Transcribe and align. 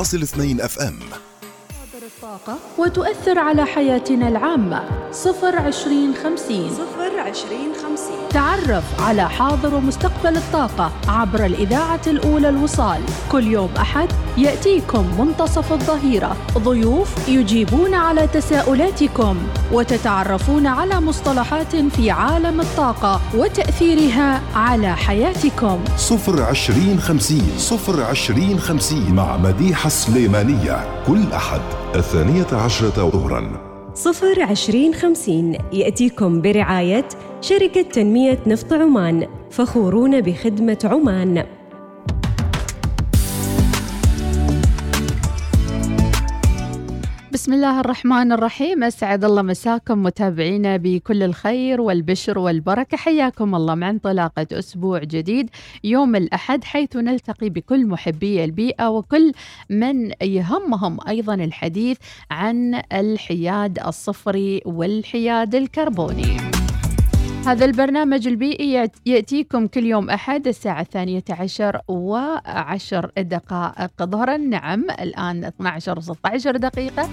أصل 0.00 0.22
اثنين 0.22 0.60
أم. 0.60 0.98
الطاقة 2.06 2.58
وتؤثر 2.78 3.38
على 3.38 3.64
حياتنا 3.66 4.28
العامة. 4.28 4.82
صفر 5.12 5.56
عشرين 5.56 6.14
خمسين. 6.14 6.70
صفر 6.70 7.07
عشرين 7.28 7.72
خمسين. 7.82 8.28
تعرف 8.30 8.84
على 9.00 9.28
حاضر 9.28 9.74
ومستقبل 9.74 10.36
الطاقة 10.36 10.92
عبر 11.08 11.44
الإذاعة 11.46 12.00
الأولى 12.06 12.48
الوصال. 12.48 13.00
كل 13.32 13.46
يوم 13.46 13.68
أحد 13.78 14.08
يأتيكم 14.36 15.06
منتصف 15.18 15.72
الظهيرة. 15.72 16.36
ضيوف 16.58 17.28
يجيبون 17.28 17.94
على 17.94 18.26
تساؤلاتكم 18.26 19.36
وتتعرفون 19.72 20.66
على 20.66 21.00
مصطلحات 21.00 21.76
في 21.76 22.10
عالم 22.10 22.60
الطاقة 22.60 23.20
وتأثيرها 23.34 24.40
على 24.54 24.96
حياتكم. 24.96 25.80
صفر 25.96 26.42
عشرين 26.42 27.00
خمسين. 27.00 27.52
صفر 27.58 28.02
عشرين 28.04 28.58
خمسين 28.58 29.14
مع 29.14 29.36
مديحة 29.36 29.86
السليمانية 29.86 31.04
كل 31.06 31.32
أحد 31.32 31.60
الثانية 31.94 32.46
عشرة 32.52 33.10
ظهراً. 33.10 33.67
صفر 33.98 34.42
عشرين 34.42 34.94
خمسين 34.94 35.58
يأتيكم 35.72 36.40
برعاية 36.40 37.08
شركة 37.40 37.82
تنمية 37.82 38.38
نفط 38.46 38.72
عمان 38.72 39.26
فخورون 39.50 40.20
بخدمة 40.20 40.78
عمان. 40.84 41.57
بسم 47.48 47.56
الله 47.56 47.80
الرحمن 47.80 48.32
الرحيم. 48.32 48.84
أسعد 48.84 49.24
الله 49.24 49.42
مساكم 49.42 50.02
متابعينا 50.02 50.76
بكل 50.76 51.22
الخير 51.22 51.80
والبشر 51.80 52.38
والبركة. 52.38 52.96
حياكم 52.96 53.54
الله 53.54 53.74
مع 53.74 53.90
انطلاقه 53.90 54.46
أسبوع 54.52 54.98
جديد 54.98 55.50
يوم 55.84 56.16
الأحد 56.16 56.64
حيث 56.64 56.96
نلتقي 56.96 57.48
بكل 57.48 57.86
محبي 57.86 58.44
البيئة 58.44 58.88
وكل 58.88 59.32
من 59.70 60.10
يهمهم 60.22 60.98
أيضا 61.08 61.34
الحديث 61.34 61.98
عن 62.30 62.82
الحياد 62.92 63.78
الصفري 63.78 64.62
والحياد 64.64 65.54
الكربوني. 65.54 66.57
هذا 67.48 67.64
البرنامج 67.64 68.26
البيئي 68.26 68.90
يأتيكم 69.06 69.66
كل 69.66 69.86
يوم 69.86 70.10
أحد 70.10 70.46
الساعة 70.46 70.80
الثانية 70.80 71.24
عشر 71.30 71.80
وعشر 71.88 73.10
دقائق 73.18 74.02
ظهرا. 74.02 74.36
نعم 74.36 74.84
الآن 74.90 75.44
12 75.44 75.98
و 75.98 76.00
16 76.00 76.56
دقيقة. 76.56 77.08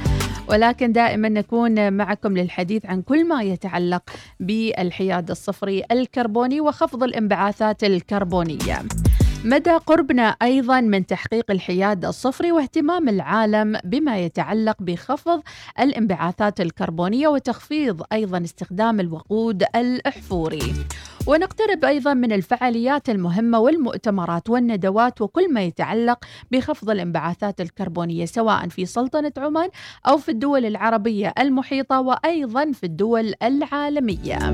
ولكن 0.50 0.91
دائما 0.91 1.30
نكون 1.30 1.94
معكم 1.94 2.38
للحديث 2.38 2.86
عن 2.86 3.02
كل 3.02 3.28
ما 3.28 3.44
يتعلق 3.44 4.03
بالحياد 4.39 5.31
الصفري 5.31 5.83
الكربوني 5.91 6.61
وخفض 6.61 7.03
الانبعاثات 7.03 7.83
الكربونية. 7.83 8.81
مدى 9.45 9.71
قربنا 9.71 10.35
أيضا 10.41 10.81
من 10.81 11.05
تحقيق 11.05 11.51
الحياد 11.51 12.05
الصفري 12.05 12.51
واهتمام 12.51 13.09
العالم 13.09 13.79
بما 13.83 14.17
يتعلق 14.17 14.75
بخفض 14.79 15.41
الانبعاثات 15.79 16.61
الكربونية 16.61 17.27
وتخفيض 17.27 18.01
أيضا 18.13 18.43
استخدام 18.43 18.99
الوقود 18.99 19.63
الأحفوري. 19.75 20.73
ونقترب 21.27 21.85
أيضا 21.85 22.13
من 22.13 22.31
الفعاليات 22.31 23.09
المهمة 23.09 23.59
والمؤتمرات 23.59 24.49
والندوات 24.49 25.21
وكل 25.21 25.53
ما 25.53 25.63
يتعلق 25.63 26.25
بخفض 26.51 26.89
الانبعاثات 26.89 27.61
الكربونية 27.61 28.25
سواء 28.25 28.67
في 28.67 28.85
سلطنة 28.85 29.33
عمان 29.38 29.69
أو 30.07 30.17
في 30.17 30.29
الدول 30.29 30.66
العربية 30.66 31.33
المحيطة 31.39 32.01
وأيضا 32.01 32.71
في 32.71 32.83
الدول 32.83 33.33
العالمية. 33.43 34.53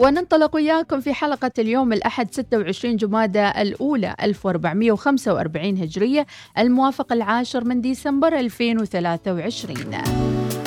وننطلق 0.00 0.54
وياكم 0.54 1.00
في 1.00 1.14
حلقة 1.14 1.50
اليوم 1.58 1.92
الأحد 1.92 2.34
26 2.34 2.96
جمادى 2.96 3.48
الأولى 3.48 4.14
1445 4.22 5.76
هجرية 5.76 6.26
الموافق 6.58 7.12
العاشر 7.12 7.64
من 7.64 7.80
ديسمبر 7.80 8.38
2023 8.38 9.76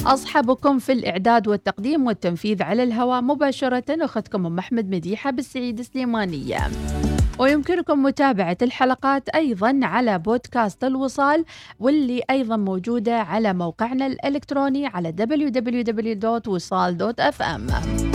أصحابكم 0.06 0.80
في 0.80 0.92
الإعداد 0.92 1.48
والتقديم 1.48 2.08
والتنفيذ 2.08 2.64
على 2.64 2.84
الهواء 2.84 3.22
مباشرة 3.22 3.84
أختكم 3.90 4.46
أم 4.46 4.59
أحمد 4.59 4.90
مديحة 4.90 5.31
بالسعيد 5.31 5.81
سليمانية. 5.81 6.57
ويمكنكم 7.40 8.03
متابعة 8.03 8.57
الحلقات 8.62 9.30
أيضا 9.30 9.80
على 9.84 10.19
بودكاست 10.19 10.84
الوصال 10.84 11.46
واللي 11.80 12.22
أيضا 12.30 12.57
موجودة 12.57 13.19
على 13.19 13.53
موقعنا 13.53 14.07
الإلكتروني 14.07 14.88
على 14.88 15.13
www.وصال.fm 15.19 18.12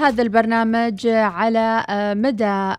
هذا 0.00 0.22
البرنامج 0.22 1.06
على 1.06 1.84
مدى 2.16 2.74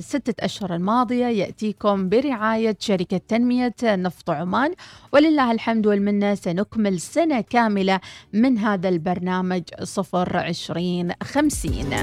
ستة 0.00 0.44
أشهر 0.44 0.74
الماضية 0.74 1.26
يأتيكم 1.26 2.08
برعاية 2.08 2.76
شركة 2.80 3.20
تنمية 3.28 3.74
نفط 3.82 4.30
عمان. 4.30 4.74
ولله 5.12 5.52
الحمد 5.52 5.86
والمنة 5.86 6.34
سنكمل 6.34 7.00
سنة 7.00 7.40
كاملة 7.40 8.00
من 8.32 8.58
هذا 8.58 8.88
البرنامج 8.88 9.62
صفر 9.82 10.36
عشرين 10.36 11.12
خمسين. 11.22 11.94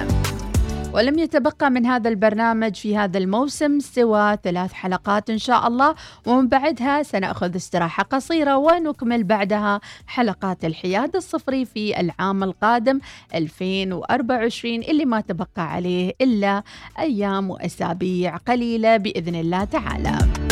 ولم 0.99 1.19
يتبقى 1.19 1.71
من 1.71 1.85
هذا 1.85 2.09
البرنامج 2.09 2.75
في 2.75 2.97
هذا 2.97 3.17
الموسم 3.17 3.79
سوى 3.79 4.37
ثلاث 4.43 4.73
حلقات 4.73 5.29
إن 5.29 5.37
شاء 5.37 5.67
الله 5.67 5.95
ومن 6.25 6.47
بعدها 6.47 7.03
سنأخذ 7.03 7.55
استراحة 7.55 8.03
قصيرة 8.03 8.57
ونكمل 8.57 9.23
بعدها 9.23 9.81
حلقات 10.07 10.65
الحياد 10.65 11.15
الصفري 11.15 11.65
في 11.65 11.99
العام 11.99 12.43
القادم 12.43 12.99
2024 13.35 14.73
اللي 14.73 15.05
ما 15.05 15.21
تبقى 15.21 15.71
عليه 15.71 16.13
إلا 16.21 16.63
أيام 16.99 17.49
وأسابيع 17.49 18.37
قليلة 18.37 18.97
بإذن 18.97 19.35
الله 19.35 19.63
تعالى. 19.63 20.48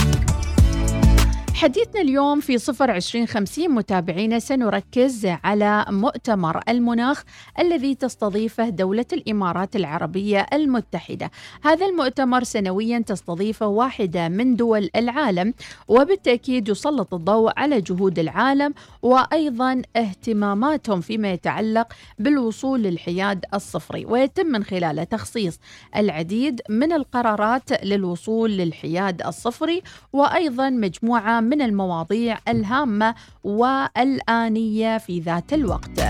حديثنا 1.58 2.02
اليوم 2.02 2.40
في 2.40 2.58
صفر 2.58 2.92
عشرين 2.92 3.26
خمسين. 3.28 3.72
متابعينا 3.72 4.40
سنركز 4.40 5.26
على 5.44 5.86
مؤتمر 5.90 6.62
المناخ 6.70 7.24
الذي 7.60 7.96
تستضيفه 7.96 8.70
دولة 8.70 9.06
الإمارات 9.14 9.76
العربية 9.76 10.46
المتحدة. 10.54 11.32
هذا 11.64 11.86
المؤتمر 11.86 12.44
سنويا 12.44 13.00
تستضيفه 13.00 13.68
واحدة 13.68 14.30
من 14.30 14.56
دول 14.56 14.90
العالم 14.96 15.54
وبالتأكيد 15.88 16.70
يسلط 16.70 17.14
الضوء 17.14 17.52
على 17.58 17.82
جهود 17.82 18.20
العالم 18.20 18.74
وأيضا 19.02 19.82
اهتماماتهم 19.96 21.02
فيما 21.02 21.32
يتعلق 21.32 21.94
بالوصول 22.20 22.84
للحياد 22.84 23.46
الصفري. 23.54 24.06
ويتم 24.06 24.46
من 24.46 24.64
خلاله 24.64 25.04
تخصيص 25.04 25.60
العديد 25.96 26.62
من 26.70 26.94
القرارات 26.94 27.84
للوصول 27.84 28.52
للحياد 28.52 29.22
الصفري 29.22 29.82
وأيضا 30.14 30.70
مجموعة 30.70 31.47
من 31.50 31.62
المواضيع 31.62 32.38
الهامة 32.48 33.16
والآنية 33.44 34.98
في 34.98 35.20
ذات 35.20 35.54
الوقت. 35.54 36.02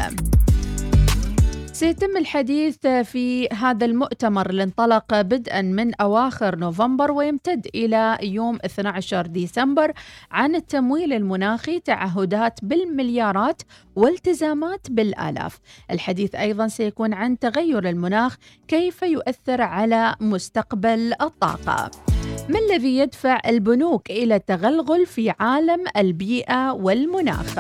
سيتم 1.78 2.18
الحديث 2.18 2.88
في 2.88 3.48
هذا 3.48 3.86
المؤتمر 3.86 4.50
اللي 4.50 4.64
انطلق 4.64 5.22
بدءا 5.22 5.62
من 5.62 5.96
أواخر 5.96 6.56
نوفمبر 6.56 7.12
ويمتد 7.12 7.68
إلى 7.76 8.18
يوم 8.22 8.58
12 8.66 9.28
ديسمبر 9.28 9.94
عن 10.32 10.56
التمويل 10.56 11.14
المناخي 11.14 11.80
تعهدات 11.80 12.60
بالمليارات 12.64 13.62
والتزامات 13.96 14.92
بالآلاف. 14.92 15.60
الحديث 15.92 16.36
أيضا 16.36 16.68
سيكون 16.68 17.14
عن 17.14 17.40
تغير 17.40 17.90
المناخ 17.90 18.38
كيف 18.68 19.02
يؤثر 19.02 19.62
على 19.62 20.16
مستقبل 20.22 21.14
الطاقة. 21.22 22.17
ما 22.50 22.60
الذي 22.60 22.98
يدفع 22.98 23.40
البنوك 23.48 24.12
إلى 24.12 24.36
التغلغل 24.36 25.06
في 25.06 25.34
عالم 25.40 25.84
البيئة 25.98 26.72
والمناخ؟ 26.72 27.60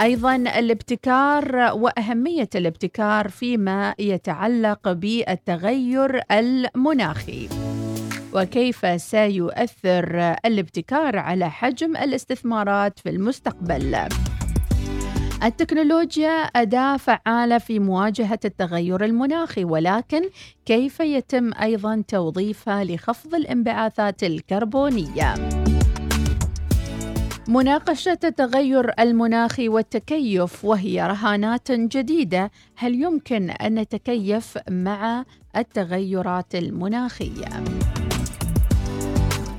أيضا 0.00 0.36
الابتكار 0.36 1.56
وأهمية 1.74 2.48
الابتكار 2.54 3.28
فيما 3.28 3.94
يتعلق 3.98 4.92
بالتغير 4.92 6.20
المناخي. 6.32 7.48
وكيف 8.34 9.00
سيؤثر 9.02 10.34
الابتكار 10.44 11.18
على 11.18 11.50
حجم 11.50 11.96
الاستثمارات 11.96 12.98
في 12.98 13.10
المستقبل؟ 13.10 14.08
التكنولوجيا 15.44 16.30
أداة 16.42 16.96
فعالة 16.96 17.58
في 17.58 17.78
مواجهة 17.78 18.38
التغير 18.44 19.04
المناخي 19.04 19.64
ولكن 19.64 20.22
كيف 20.66 21.00
يتم 21.00 21.50
أيضا 21.62 22.02
توظيفها 22.08 22.84
لخفض 22.84 23.34
الانبعاثات 23.34 24.22
الكربونية؟ 24.22 25.34
مناقشة 27.48 28.18
التغير 28.24 28.92
المناخي 29.00 29.68
والتكيف 29.68 30.64
وهي 30.64 31.06
رهانات 31.06 31.72
جديدة 31.72 32.50
هل 32.76 33.02
يمكن 33.02 33.50
أن 33.50 33.74
نتكيف 33.74 34.58
مع 34.70 35.24
التغيرات 35.56 36.54
المناخية؟ 36.54 37.64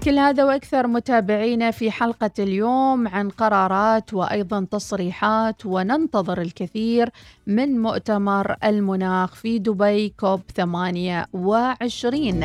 كل 0.03 0.19
هذا 0.19 0.43
وأكثر 0.43 0.87
متابعينا 0.87 1.71
في 1.71 1.91
حلقة 1.91 2.31
اليوم 2.39 3.07
عن 3.07 3.29
قرارات 3.29 4.13
وأيضا 4.13 4.67
تصريحات 4.71 5.65
وننتظر 5.65 6.41
الكثير 6.41 7.09
من 7.47 7.79
مؤتمر 7.79 8.55
المناخ 8.63 9.35
في 9.35 9.59
دبي 9.59 10.09
كوب 10.09 10.41
28 10.55 12.43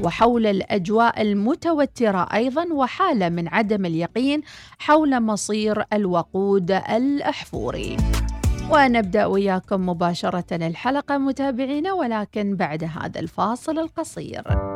وحول 0.00 0.46
الأجواء 0.46 1.22
المتوترة 1.22 2.28
أيضا 2.34 2.72
وحالة 2.72 3.28
من 3.28 3.48
عدم 3.48 3.86
اليقين 3.86 4.42
حول 4.78 5.20
مصير 5.20 5.84
الوقود 5.92 6.70
الأحفوري. 6.70 7.96
ونبدأ 8.70 9.26
وياكم 9.26 9.88
مباشرة 9.88 10.66
الحلقة 10.66 11.18
متابعينا 11.18 11.92
ولكن 11.92 12.56
بعد 12.56 12.84
هذا 12.84 13.20
الفاصل 13.20 13.78
القصير. 13.78 14.67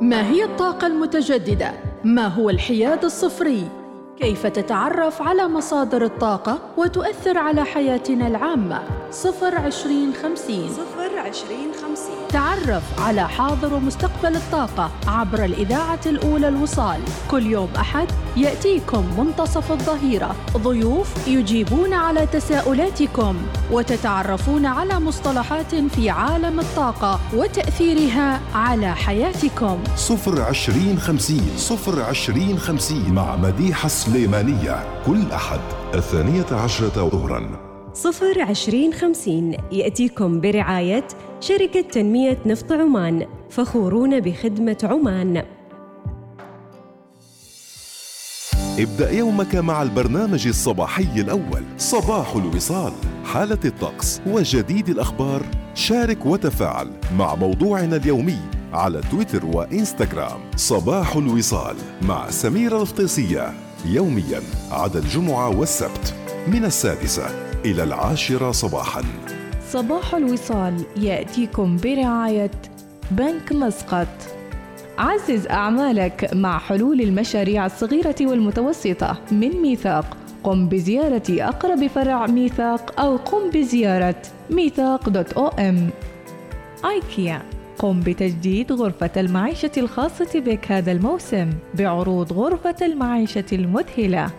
ما 0.00 0.30
هي 0.30 0.44
الطاقة 0.44 0.86
المتجددة؟ 0.86 1.72
ما 2.04 2.26
هو 2.26 2.50
الحياد 2.50 3.04
الصفري؟ 3.04 3.68
كيف 4.16 4.46
تتعرف 4.46 5.22
على 5.22 5.48
مصادر 5.48 6.04
الطاقة 6.04 6.58
وتؤثر 6.76 7.38
على 7.38 7.64
حياتنا 7.64 8.26
العامة؟ 8.26 8.82
صفر 9.10 9.54
عشرين 9.54 10.12
خمسين. 10.22 10.68
صفر 10.68 11.18
عشرين 11.18 11.72
خمسين. 11.82 12.28
تعرف 12.28 12.82
على 13.00 13.28
حاضر 13.28 13.74
ومستقبل 13.74 14.36
الطاقة 14.36 14.90
عبر 15.08 15.44
الإذاعة 15.44 16.00
الأولى 16.06 16.48
الوصال. 16.48 17.00
كل 17.30 17.46
يوم 17.46 17.68
أحد 17.76 18.08
يأتيكم 18.36 19.04
منتصف 19.18 19.72
الظهيرة. 19.72 20.34
ضيوف 20.56 21.28
يجيبون 21.28 21.92
على 21.92 22.26
تساؤلاتكم 22.26 23.36
وتتعرفون 23.72 24.66
على 24.66 25.00
مصطلحات 25.00 25.74
في 25.74 26.10
عالم 26.10 26.60
الطاقة 26.60 27.20
وتأثيرها 27.34 28.40
على 28.54 28.94
حياتكم. 28.94 29.78
صفر 29.96 30.42
عشرين 30.42 30.98
خمسين. 30.98 31.50
صفر 31.56 32.02
عشرين 32.02 32.58
خمسين 32.58 33.14
مع 33.14 33.36
مديحة 33.36 33.88
سليمانية. 33.88 35.02
كل 35.06 35.32
أحد 35.32 35.60
الثانية 35.94 36.46
عشرة 36.52 37.08
ظهراً. 37.08 37.65
صفر 37.96 38.42
عشرين 38.42 38.92
خمسين 38.92 39.56
يأتيكم 39.72 40.40
برعاية 40.40 41.08
شركة 41.40 41.80
تنمية 41.80 42.38
نفط 42.46 42.72
عمان 42.72 43.26
فخورون 43.50 44.20
بخدمة 44.20 44.78
عمان. 44.82 45.44
ابدأ 48.78 49.10
يومك 49.10 49.54
مع 49.54 49.82
البرنامج 49.82 50.46
الصباحي 50.46 51.20
الأول. 51.20 51.62
صباح 51.78 52.36
الوصال. 52.36 52.92
حالة 53.24 53.58
الطقس 53.64 54.20
وجديد 54.26 54.88
الأخبار. 54.88 55.42
شارك 55.74 56.26
وتفاعل 56.26 56.90
مع 57.18 57.34
موضوعنا 57.34 57.96
اليومي 57.96 58.38
على 58.72 59.00
تويتر 59.10 59.46
وإنستغرام. 59.46 60.40
صباح 60.56 61.16
الوصال 61.16 61.76
مع 62.02 62.30
سميرة 62.30 62.82
الفطيسية 62.82 63.52
يوميا 63.86 64.42
عدا 64.70 64.98
الجمعة 64.98 65.58
والسبت. 65.58 66.14
من 66.48 66.64
السادسة. 66.64 67.55
إلى 67.66 67.82
العاشرة 67.82 68.50
صباحا. 68.50 69.02
صباح 69.68 70.14
الوصال 70.14 70.84
يأتيكم 70.96 71.76
برعاية 71.76 72.50
بنك 73.10 73.52
مسقط. 73.52 74.08
عزز 74.98 75.46
أعمالك 75.46 76.30
مع 76.34 76.58
حلول 76.58 77.00
المشاريع 77.00 77.66
الصغيرة 77.66 78.14
والمتوسطة 78.20 79.18
من 79.30 79.62
ميثاق. 79.62 80.16
قم 80.44 80.68
بزيارة 80.68 81.22
أقرب 81.30 81.86
فرع 81.86 82.26
ميثاق 82.26 83.00
أو 83.00 83.16
قم 83.16 83.50
بزيارة 83.50 84.22
ميثاق 84.50 85.08
دوت 85.08 85.32
أو 85.32 85.48
أم. 85.48 85.90
آيكيا 86.84 87.42
قم 87.78 88.00
بتجديد 88.00 88.72
غرفة 88.72 89.10
المعيشة 89.16 89.72
الخاصة 89.76 90.40
بك 90.40 90.72
هذا 90.72 90.92
الموسم 90.92 91.50
بعروض 91.74 92.32
غرفة 92.32 92.76
المعيشة 92.82 93.44
المذهلة. 93.52 94.30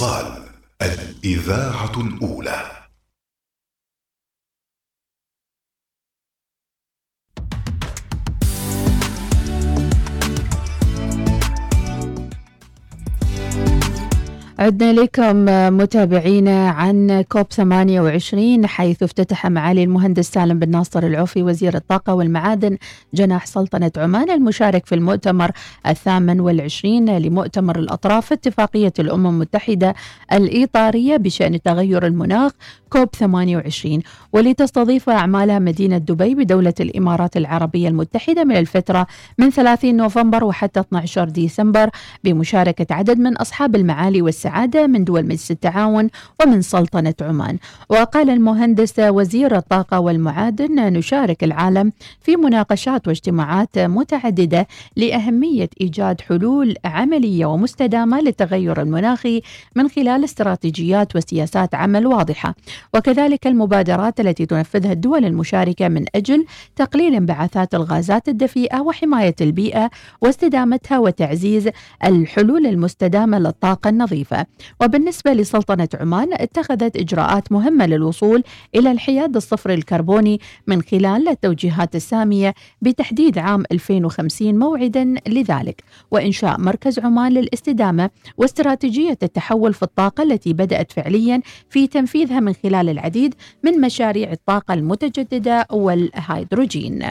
الوصال 0.00 0.42
الإذاعة 0.82 1.92
الأولى. 1.96 2.79
عدنا 14.60 14.92
لكم 14.92 15.44
متابعينا 15.76 16.68
عن 16.68 17.24
كوب 17.28 17.46
28 17.52 18.66
حيث 18.66 19.02
افتتح 19.02 19.46
معالي 19.46 19.82
المهندس 19.84 20.30
سالم 20.30 20.58
بن 20.58 20.70
ناصر 20.70 21.02
العوفي 21.02 21.42
وزير 21.42 21.74
الطاقة 21.74 22.14
والمعادن 22.14 22.76
جناح 23.14 23.46
سلطنة 23.46 23.92
عمان 23.96 24.30
المشارك 24.30 24.86
في 24.86 24.94
المؤتمر 24.94 25.50
الثامن 25.86 26.40
والعشرين 26.40 27.18
لمؤتمر 27.18 27.78
الأطراف 27.78 28.32
اتفاقية 28.32 28.92
الأمم 28.98 29.26
المتحدة 29.26 29.94
الإطارية 30.32 31.16
بشأن 31.16 31.62
تغير 31.62 32.06
المناخ 32.06 32.52
كوب 32.90 33.08
28 33.14 34.02
ولتستضيف 34.32 35.10
أعمالها 35.10 35.58
مدينة 35.58 35.98
دبي 35.98 36.34
بدولة 36.34 36.74
الإمارات 36.80 37.36
العربية 37.36 37.88
المتحدة 37.88 38.44
من 38.44 38.56
الفترة 38.56 39.06
من 39.38 39.50
30 39.50 39.96
نوفمبر 39.96 40.44
وحتى 40.44 40.80
12 40.80 41.28
ديسمبر 41.28 41.90
بمشاركة 42.24 42.94
عدد 42.94 43.18
من 43.18 43.36
أصحاب 43.36 43.76
المعالي 43.76 44.22
والسعادة 44.22 44.49
من 44.74 45.04
دول 45.04 45.24
مجلس 45.24 45.50
التعاون 45.50 46.08
ومن 46.42 46.62
سلطنة 46.62 47.14
عمان. 47.20 47.58
وقال 47.88 48.30
المهندس 48.30 48.94
وزير 48.98 49.56
الطاقة 49.56 50.00
والمعادن 50.00 50.92
نشارك 50.92 51.44
العالم 51.44 51.92
في 52.20 52.36
مناقشات 52.36 53.08
واجتماعات 53.08 53.78
متعددة 53.78 54.66
لأهمية 54.96 55.68
إيجاد 55.80 56.20
حلول 56.20 56.76
عملية 56.84 57.46
ومستدامة 57.46 58.20
للتغير 58.20 58.82
المناخي 58.82 59.42
من 59.76 59.88
خلال 59.88 60.24
استراتيجيات 60.24 61.16
وسياسات 61.16 61.74
عمل 61.74 62.06
واضحة. 62.06 62.54
وكذلك 62.94 63.46
المبادرات 63.46 64.20
التي 64.20 64.46
تنفذها 64.46 64.92
الدول 64.92 65.24
المشاركة 65.24 65.88
من 65.88 66.04
أجل 66.14 66.46
تقليل 66.76 67.14
انبعاثات 67.14 67.74
الغازات 67.74 68.28
الدفيئة 68.28 68.80
وحماية 68.80 69.34
البيئة 69.40 69.90
واستدامتها 70.20 70.98
وتعزيز 70.98 71.68
الحلول 72.04 72.66
المستدامة 72.66 73.38
للطاقة 73.38 73.90
النظيفة. 73.90 74.39
وبالنسبة 74.80 75.32
لسلطنة 75.32 75.88
عمان 76.00 76.28
اتخذت 76.32 76.96
إجراءات 76.96 77.52
مهمة 77.52 77.86
للوصول 77.86 78.42
إلى 78.74 78.90
الحياد 78.92 79.36
الصفر 79.36 79.70
الكربوني 79.70 80.40
من 80.66 80.82
خلال 80.82 81.28
التوجيهات 81.28 81.96
السامية 81.96 82.54
بتحديد 82.82 83.38
عام 83.38 83.62
2050 83.72 84.58
موعدا 84.58 85.14
لذلك 85.28 85.84
وإنشاء 86.10 86.60
مركز 86.60 86.98
عمان 86.98 87.32
للاستدامة 87.32 88.10
واستراتيجية 88.36 89.18
التحول 89.22 89.74
في 89.74 89.82
الطاقة 89.82 90.22
التي 90.22 90.52
بدأت 90.52 90.92
فعليا 90.92 91.42
في 91.70 91.86
تنفيذها 91.86 92.40
من 92.40 92.52
خلال 92.52 92.88
العديد 92.88 93.34
من 93.62 93.80
مشاريع 93.80 94.32
الطاقة 94.32 94.74
المتجددة 94.74 95.66
والهيدروجين. 95.70 97.02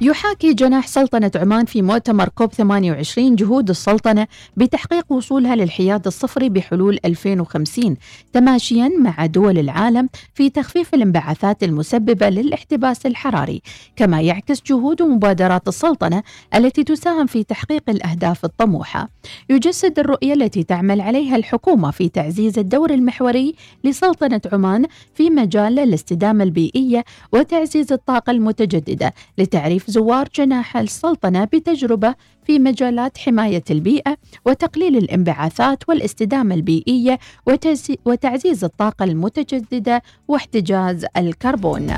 يحاكي 0.00 0.54
جناح 0.54 0.86
سلطنة 0.86 1.30
عمان 1.36 1.64
في 1.64 1.82
مؤتمر 1.82 2.28
كوب 2.28 2.52
28 2.52 3.36
جهود 3.36 3.70
السلطنة 3.70 4.26
بتحقيق 4.56 5.12
وصولها 5.12 5.56
للحياد 5.56 6.06
الصفري 6.06 6.48
بحلول 6.48 6.98
2050 7.04 7.96
تماشيا 8.32 8.88
مع 8.98 9.26
دول 9.26 9.58
العالم 9.58 10.08
في 10.34 10.50
تخفيف 10.50 10.94
الانبعاثات 10.94 11.62
المسببة 11.62 12.28
للاحتباس 12.28 13.06
الحراري. 13.06 13.62
كما 13.96 14.20
يعكس 14.20 14.62
جهود 14.66 15.02
ومبادرات 15.02 15.68
السلطنة 15.68 16.22
التي 16.54 16.84
تساهم 16.84 17.26
في 17.26 17.44
تحقيق 17.44 17.82
الأهداف 17.88 18.44
الطموحة. 18.44 19.08
يجسد 19.50 19.98
الرؤية 19.98 20.32
التي 20.34 20.62
تعمل 20.62 21.00
عليها 21.00 21.36
الحكومة 21.36 21.90
في 21.90 22.08
تعزيز 22.08 22.58
الدور 22.58 22.90
المحوري 22.90 23.54
لسلطنة 23.84 24.40
عمان 24.52 24.86
في 25.14 25.30
مجال 25.30 25.78
الاستدامة 25.78 26.44
البيئية 26.44 27.04
وتعزيز 27.32 27.92
الطاقة 27.92 28.30
المتجددة 28.30 29.14
لتعريف 29.38 29.85
زوار 29.86 30.28
جناح 30.34 30.76
السلطنة 30.76 31.44
بتجربة 31.44 32.14
في 32.46 32.58
مجالات 32.58 33.18
حماية 33.18 33.64
البيئة 33.70 34.16
وتقليل 34.46 34.96
الانبعاثات 34.96 35.88
والاستدامة 35.88 36.54
البيئية 36.54 37.18
وتعزي- 37.50 37.96
وتعزيز 38.04 38.64
الطاقة 38.64 39.04
المتجددة 39.04 40.02
واحتجاز 40.28 41.06
الكربون. 41.16 41.92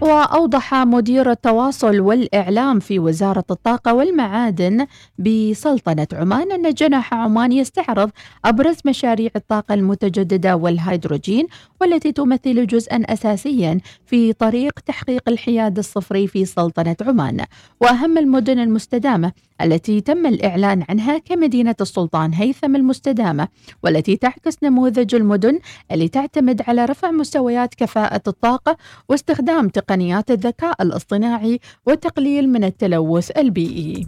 وأوضح 0.00 0.74
مدير 0.74 1.30
التواصل 1.30 2.00
والإعلام 2.00 2.80
في 2.80 2.98
وزارة 2.98 3.44
الطاقة 3.50 3.94
والمعادن 3.94 4.86
بسلطنة 5.18 6.06
عمان 6.12 6.52
أن 6.52 6.74
جناح 6.74 7.14
عمان 7.14 7.52
يستعرض 7.52 8.10
أبرز 8.44 8.76
مشاريع 8.84 9.30
الطاقة 9.36 9.74
المتجددة 9.74 10.56
والهيدروجين 10.56 11.46
والتي 11.80 12.12
تمثل 12.12 12.66
جزءا 12.66 13.02
أساسيا 13.06 13.80
في 14.06 14.32
طريق 14.32 14.72
تحقيق 14.86 15.28
الحياد 15.28 15.78
الصفري 15.78 16.26
في 16.26 16.44
سلطنة 16.44 16.96
عمان. 17.00 17.44
وأهم 17.80 18.18
المدن 18.18 18.58
المستدامة 18.58 19.32
التي 19.62 20.00
تم 20.00 20.26
الإعلان 20.26 20.84
عنها 20.88 21.18
كمدينة 21.18 21.74
السلطان 21.80 22.34
هيثم 22.34 22.76
المستدامة 22.76 23.48
والتي 23.82 24.16
تعكس 24.16 24.62
نموذج 24.62 25.14
المدن 25.14 25.58
اللي 25.92 26.08
تعتمد 26.08 26.62
على 26.68 26.84
رفع 26.84 27.10
مستويات 27.10 27.74
كفاءة 27.74 28.22
الطاقة 28.26 28.76
واستخدام 29.08 29.68
تقنيات 29.68 30.30
الذكاء 30.30 30.82
الاصطناعي 30.82 31.60
وتقليل 31.86 32.48
من 32.48 32.64
التلوث 32.64 33.30
البيئي. 33.38 34.06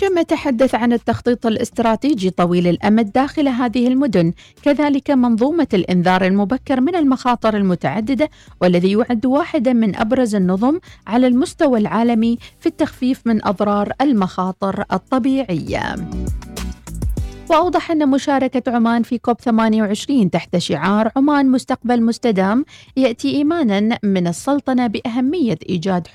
كما 0.00 0.22
تحدث 0.22 0.74
عن 0.74 0.92
التخطيط 0.92 1.46
الاستراتيجي 1.46 2.30
طويل 2.30 2.66
الأمد 2.68 3.12
داخل 3.12 3.48
هذه 3.48 3.88
المدن، 3.88 4.32
كذلك 4.62 5.10
منظومة 5.10 5.66
الإنذار 5.74 6.26
المبكر 6.26 6.80
من 6.80 6.96
المخاطر 6.96 7.56
المتعددة 7.56 8.30
والذي 8.60 8.92
يعد 8.92 9.26
واحدا 9.26 9.72
من 9.72 9.96
أبرز 9.96 10.34
النظم 10.34 10.78
على 11.06 11.26
المستوى 11.26 11.78
العالمي 11.78 12.38
في 12.60 12.66
التخفيف 12.66 13.26
من 13.26 13.46
أضرار 13.46 13.92
المخاطر 14.00 14.84
الطبيعية. 14.92 15.94
وأوضح 17.50 17.90
أن 17.90 18.08
مشاركة 18.08 18.72
عمان 18.72 19.02
في 19.02 19.18
كوب 19.18 19.40
28 19.40 20.30
تحت 20.30 20.58
شعار 20.58 21.10
عمان 21.16 21.50
مستقبل 21.50 22.02
مستدام 22.02 22.64
يأتي 22.96 23.30
إيمانا 23.36 23.98
من 24.02 24.26
السلطنة 24.26 24.86
بأهمية 24.86 25.58
إيجاد 25.68 26.06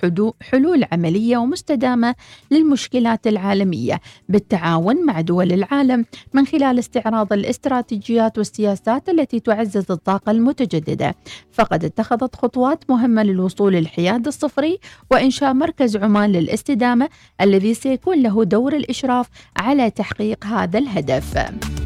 حلول 0.41 0.85
عملية 0.91 1.37
ومستدامة 1.37 2.15
للمشكلات 2.51 3.27
العالمية 3.27 4.01
بالتعاون 4.29 5.05
مع 5.05 5.21
دول 5.21 5.51
العالم 5.51 6.05
من 6.33 6.45
خلال 6.45 6.79
استعراض 6.79 7.33
الاستراتيجيات 7.33 8.37
والسياسات 8.37 9.09
التي 9.09 9.39
تعزز 9.39 9.91
الطاقة 9.91 10.31
المتجددة. 10.31 11.15
فقد 11.51 11.85
اتخذت 11.85 12.35
خطوات 12.35 12.89
مهمة 12.89 13.23
للوصول 13.23 13.73
للحياد 13.73 14.27
الصفري 14.27 14.79
وإنشاء 15.11 15.53
مركز 15.53 15.97
عمان 15.97 16.31
للاستدامة 16.31 17.09
الذي 17.41 17.73
سيكون 17.73 18.21
له 18.23 18.43
دور 18.43 18.75
الإشراف 18.75 19.29
على 19.57 19.89
تحقيق 19.89 20.45
هذا 20.45 20.79
الهدف. 20.79 21.24
الهدف 21.33 21.85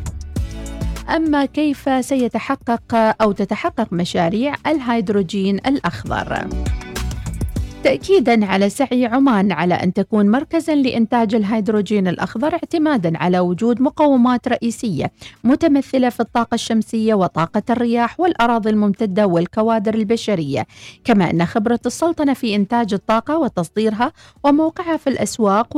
أما 1.15 1.45
كيف 1.45 2.05
سيتحقق 2.05 2.95
أو 3.21 3.31
تتحقق 3.31 3.93
مشاريع 3.93 4.55
الهيدروجين 4.67 5.55
الأخضر؟ 5.55 6.47
تأكيدا 7.83 8.45
على 8.45 8.69
سعي 8.69 9.05
عمان 9.05 9.51
على 9.51 9.73
أن 9.73 9.93
تكون 9.93 10.31
مركزا 10.31 10.75
لإنتاج 10.75 11.35
الهيدروجين 11.35 12.07
الأخضر 12.07 12.53
اعتمادا 12.53 13.17
على 13.17 13.39
وجود 13.39 13.81
مقومات 13.81 14.47
رئيسية 14.47 15.11
متمثلة 15.43 16.09
في 16.09 16.19
الطاقة 16.19 16.55
الشمسية 16.55 17.13
وطاقة 17.13 17.61
الرياح 17.69 18.19
والأراضي 18.19 18.69
الممتدة 18.69 19.27
والكوادر 19.27 19.93
البشرية. 19.93 20.67
كما 21.03 21.29
أن 21.29 21.45
خبرة 21.45 21.79
السلطنة 21.85 22.33
في 22.33 22.55
إنتاج 22.55 22.93
الطاقة 22.93 23.37
وتصديرها 23.37 24.11
وموقعها 24.43 24.97
في 24.97 25.07
الأسواق 25.07 25.77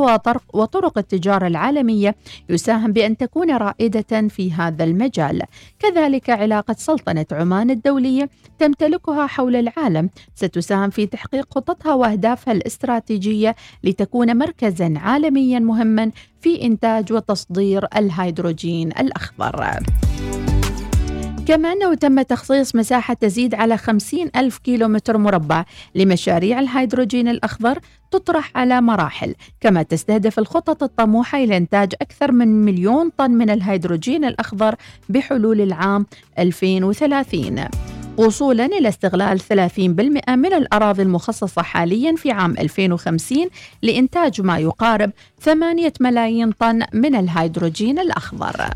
وطرق, 0.53 0.97
التجارة 0.97 1.47
العالمية 1.47 2.15
يساهم 2.49 2.91
بأن 2.91 3.17
تكون 3.17 3.51
رائدة 3.51 4.27
في 4.27 4.53
هذا 4.53 4.83
المجال. 4.83 5.41
كذلك 5.79 6.29
علاقة 6.29 6.75
سلطنة 6.77 7.25
عمان 7.31 7.69
الدولية 7.69 8.29
تمتلكها 8.59 9.27
حول 9.27 9.55
العالم 9.55 10.09
ستساهم 10.35 10.89
في 10.89 11.05
تحقيق 11.05 11.53
خططها 11.53 11.90
وأهدافها 11.95 12.53
الاستراتيجية 12.53 13.55
لتكون 13.83 14.37
مركزا 14.37 14.93
عالميا 14.97 15.59
مهما 15.59 16.11
في 16.41 16.61
إنتاج 16.61 17.13
وتصدير 17.13 17.87
الهيدروجين 17.97 18.87
الأخضر. 18.87 19.79
كما 21.47 21.71
أنه 21.71 21.93
تم 21.93 22.21
تخصيص 22.21 22.75
مساحة 22.75 23.13
تزيد 23.13 23.55
على 23.55 23.77
50 23.77 24.29
ألف 24.35 24.57
كيلومتر 24.57 25.17
مربع 25.17 25.65
لمشاريع 25.95 26.59
الهيدروجين 26.59 27.27
الأخضر 27.27 27.79
تطرح 28.11 28.51
على 28.55 28.81
مراحل 28.81 29.35
كما 29.61 29.83
تستهدف 29.83 30.39
الخطط 30.39 30.83
الطموحة 30.83 31.37
إلى 31.37 31.57
إنتاج 31.57 31.93
أكثر 32.01 32.31
من 32.31 32.65
مليون 32.65 33.09
طن 33.17 33.31
من 33.31 33.49
الهيدروجين 33.49 34.25
الأخضر 34.25 34.75
بحلول 35.09 35.61
العام 35.61 36.05
2030 36.39 37.55
وصولا 38.17 38.65
إلى 38.65 38.89
استغلال 38.89 39.39
30% 39.39 39.79
من 40.29 40.53
الأراضي 40.53 41.01
المخصصة 41.01 41.61
حاليا 41.61 42.15
في 42.15 42.31
عام 42.31 42.55
2050 42.59 43.37
لإنتاج 43.81 44.41
ما 44.41 44.57
يقارب 44.57 45.11
8 45.39 45.93
ملايين 45.99 46.51
طن 46.51 46.81
من 46.93 47.15
الهيدروجين 47.15 47.99
الأخضر. 47.99 48.69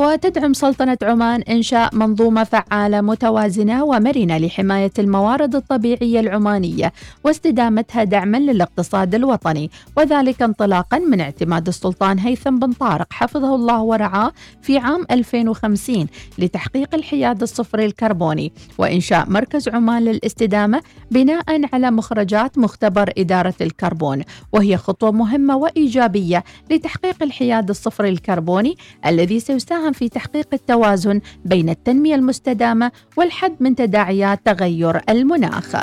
وتدعم 0.00 0.52
سلطنة 0.52 0.98
عمان 1.02 1.42
إنشاء 1.42 1.94
منظومة 1.94 2.44
فعالة 2.44 3.00
متوازنة 3.00 3.84
ومرنة 3.84 4.38
لحماية 4.38 4.90
الموارد 4.98 5.54
الطبيعية 5.54 6.20
العمانية 6.20 6.92
واستدامتها 7.24 8.04
دعما 8.04 8.36
للاقتصاد 8.36 9.14
الوطني 9.14 9.70
وذلك 9.96 10.42
انطلاقا 10.42 10.98
من 10.98 11.20
اعتماد 11.20 11.68
السلطان 11.68 12.18
هيثم 12.18 12.58
بن 12.58 12.72
طارق 12.72 13.12
حفظه 13.12 13.54
الله 13.54 13.82
ورعاه 13.82 14.32
في 14.62 14.78
عام 14.78 15.06
2050 15.10 16.06
لتحقيق 16.38 16.94
الحياد 16.94 17.42
الصفري 17.42 17.84
الكربوني 17.86 18.52
وإنشاء 18.78 19.30
مركز 19.30 19.68
عمان 19.68 20.04
للاستدامة 20.04 20.82
بناء 21.10 21.44
على 21.72 21.90
مخرجات 21.90 22.58
مختبر 22.58 23.12
إدارة 23.18 23.54
الكربون 23.60 24.22
وهي 24.52 24.76
خطوة 24.76 25.12
مهمة 25.12 25.56
وإيجابية 25.56 26.44
لتحقيق 26.70 27.22
الحياد 27.22 27.68
الصفري 27.70 28.08
الكربوني 28.08 28.76
الذي 29.06 29.40
سيساهم 29.40 29.89
في 29.92 30.08
تحقيق 30.08 30.48
التوازن 30.52 31.20
بين 31.44 31.68
التنمية 31.68 32.14
المستدامة 32.14 32.92
والحد 33.16 33.56
من 33.60 33.74
تداعيات 33.74 34.40
تغير 34.44 35.00
المناخ. 35.08 35.76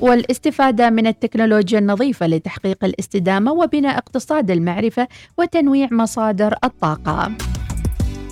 والاستفادة 0.00 0.90
من 0.90 1.06
التكنولوجيا 1.06 1.78
النظيفة 1.78 2.26
لتحقيق 2.26 2.84
الاستدامة 2.84 3.52
وبناء 3.52 3.98
اقتصاد 3.98 4.50
المعرفة 4.50 5.08
وتنويع 5.38 5.88
مصادر 5.92 6.54
الطاقة. 6.64 7.32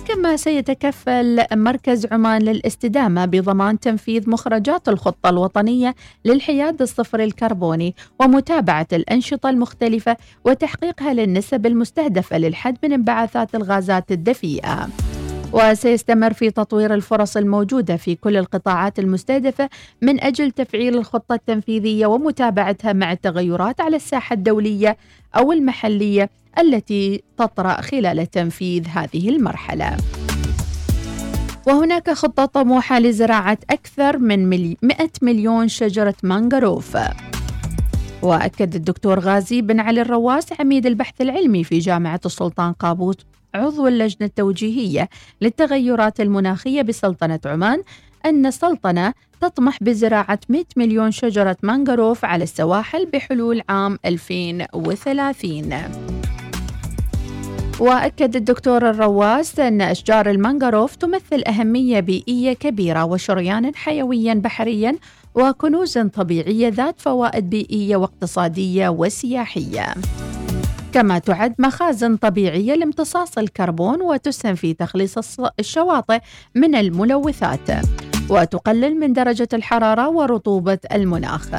كما 0.07 0.37
سيتكفل 0.37 1.43
مركز 1.53 2.07
عمان 2.11 2.41
للاستدامة 2.41 3.25
بضمان 3.25 3.79
تنفيذ 3.79 4.29
مخرجات 4.29 4.89
الخطة 4.89 5.29
الوطنية 5.29 5.95
للحياد 6.25 6.81
الصفر 6.81 7.19
الكربوني 7.19 7.95
ومتابعة 8.19 8.87
الأنشطة 8.93 9.49
المختلفة 9.49 10.17
وتحقيقها 10.45 11.13
للنسب 11.13 11.65
المستهدفة 11.65 12.37
للحد 12.37 12.77
من 12.83 12.93
انبعاثات 12.93 13.55
الغازات 13.55 14.11
الدفيئة. 14.11 14.87
وسيستمر 15.53 16.33
في 16.33 16.51
تطوير 16.51 16.93
الفرص 16.93 17.37
الموجودة 17.37 17.97
في 17.97 18.15
كل 18.15 18.37
القطاعات 18.37 18.99
المستهدفة 18.99 19.69
من 20.01 20.23
أجل 20.23 20.51
تفعيل 20.51 20.97
الخطة 20.97 21.35
التنفيذية 21.35 22.05
ومتابعتها 22.05 22.93
مع 22.93 23.11
التغيرات 23.11 23.81
على 23.81 23.95
الساحة 23.95 24.33
الدولية 24.33 24.97
أو 25.35 25.51
المحلية 25.51 26.29
التي 26.59 27.23
تطرأ 27.37 27.81
خلال 27.81 28.31
تنفيذ 28.31 28.87
هذه 28.87 29.29
المرحلة. 29.29 29.97
وهناك 31.67 32.09
خطة 32.09 32.45
طموحة 32.45 32.99
لزراعة 32.99 33.57
أكثر 33.69 34.17
من 34.17 34.49
100 34.49 34.75
مليون 35.21 35.67
شجرة 35.67 36.15
مانغروف. 36.23 36.97
وأكد 38.21 38.75
الدكتور 38.75 39.19
غازي 39.19 39.61
بن 39.61 39.79
علي 39.79 40.01
الرواس 40.01 40.59
عميد 40.59 40.85
البحث 40.85 41.21
العلمي 41.21 41.63
في 41.63 41.79
جامعة 41.79 42.21
السلطان 42.25 42.73
قابوس 42.73 43.15
عضو 43.55 43.87
اللجنة 43.87 44.27
التوجيهية 44.27 45.09
للتغيرات 45.41 46.21
المناخية 46.21 46.81
بسلطنة 46.81 47.39
عمان 47.45 47.83
أن 48.25 48.45
السلطنة 48.45 49.13
تطمح 49.41 49.83
بزراعة 49.83 50.39
100 50.49 50.63
مليون 50.77 51.11
شجرة 51.11 51.57
مانغروف 51.63 52.25
على 52.25 52.43
السواحل 52.43 53.05
بحلول 53.05 53.61
عام 53.69 53.99
2030 54.05 55.73
وأكد 57.79 58.35
الدكتور 58.35 58.89
الرواس 58.89 59.59
أن 59.59 59.81
أشجار 59.81 60.29
المانغروف 60.29 60.95
تمثل 60.95 61.43
أهمية 61.47 61.99
بيئية 61.99 62.53
كبيرة 62.53 63.05
وشريانا 63.05 63.71
حيويا 63.75 64.33
بحريا 64.33 64.95
وكنوز 65.35 65.97
طبيعية 65.97 66.67
ذات 66.67 67.01
فوائد 67.01 67.49
بيئية 67.49 67.95
واقتصادية 67.95 68.89
وسياحية. 68.89 69.93
كما 70.93 71.19
تعد 71.19 71.55
مخازن 71.59 72.15
طبيعية 72.15 72.73
لامتصاص 72.73 73.37
الكربون 73.37 74.01
وتسهم 74.01 74.55
في 74.55 74.73
تخليص 74.73 75.39
الشواطئ 75.59 76.19
من 76.55 76.75
الملوثات 76.75 77.85
وتقلل 78.29 78.99
من 78.99 79.13
درجة 79.13 79.47
الحرارة 79.53 80.09
ورطوبة 80.09 80.79
المناخ. 80.91 81.49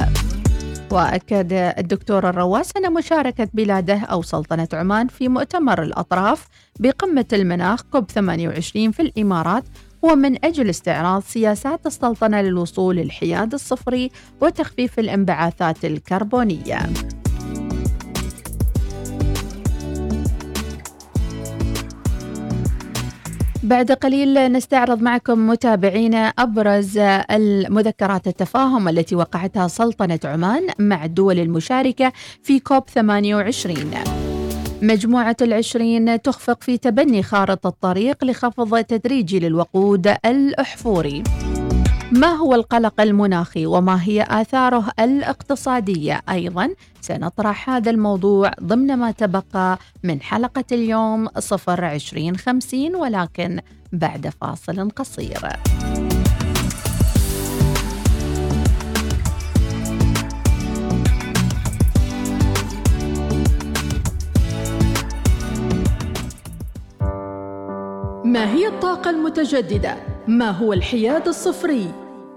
وأكد 0.91 1.53
الدكتور 1.53 2.29
الرواس 2.29 2.71
أن 2.77 2.93
مشاركة 2.93 3.47
بلاده 3.53 3.99
أو 3.99 4.21
سلطنة 4.21 4.67
عمان 4.73 5.07
في 5.07 5.27
مؤتمر 5.27 5.83
الأطراف 5.83 6.47
بقمة 6.79 7.25
المناخ 7.33 7.81
كوب 7.81 8.11
28 8.11 8.91
في 8.91 9.01
الإمارات 9.01 9.63
هو 10.05 10.15
من 10.15 10.45
أجل 10.45 10.69
استعراض 10.69 11.23
سياسات 11.23 11.85
السلطنة 11.85 12.41
للوصول 12.41 12.95
للحياد 12.95 13.53
الصفري 13.53 14.11
وتخفيف 14.41 14.99
الانبعاثات 14.99 15.85
الكربونية. 15.85 16.79
بعد 23.69 23.91
قليل 23.91 24.51
نستعرض 24.51 25.01
معكم 25.01 25.47
متابعينا 25.47 26.27
أبرز 26.27 26.97
المذكرات 27.31 28.27
التفاهم 28.27 28.87
التي 28.87 29.15
وقعتها 29.15 29.67
سلطنة 29.67 30.19
عمان 30.25 30.67
مع 30.79 31.05
الدول 31.05 31.39
المشاركة 31.39 32.11
في 32.43 32.59
كوب 32.59 32.83
28 32.89 33.75
مجموعة 34.81 35.35
العشرين 35.41 36.21
تخفق 36.21 36.63
في 36.63 36.77
تبني 36.77 37.23
خارطة 37.23 37.67
الطريق 37.67 38.23
لخفض 38.23 38.83
تدريجي 38.83 39.39
للوقود 39.39 40.15
الأحفوري. 40.25 41.23
ما 42.11 42.27
هو 42.27 42.55
القلق 42.55 43.01
المناخي 43.01 43.65
وما 43.65 44.03
هي 44.03 44.25
آثاره 44.29 44.91
الاقتصادية 44.99 46.21
أيضا 46.29 46.69
سنطرح 47.01 47.69
هذا 47.69 47.91
الموضوع 47.91 48.51
ضمن 48.63 48.97
ما 48.97 49.11
تبقى 49.11 49.79
من 50.03 50.21
حلقة 50.21 50.63
اليوم 50.71 51.27
صفر 51.39 51.85
عشرين 51.85 52.37
خمسين 52.37 52.95
ولكن 52.95 53.59
بعد 53.91 54.29
فاصل 54.41 54.89
قصير 54.89 55.39
ما 68.25 68.53
هي 68.53 68.67
الطاقة 68.67 69.09
المتجددة؟ 69.09 70.18
ما 70.29 70.51
هو 70.51 70.73
الحياد 70.73 71.27
الصفري؟ 71.27 71.91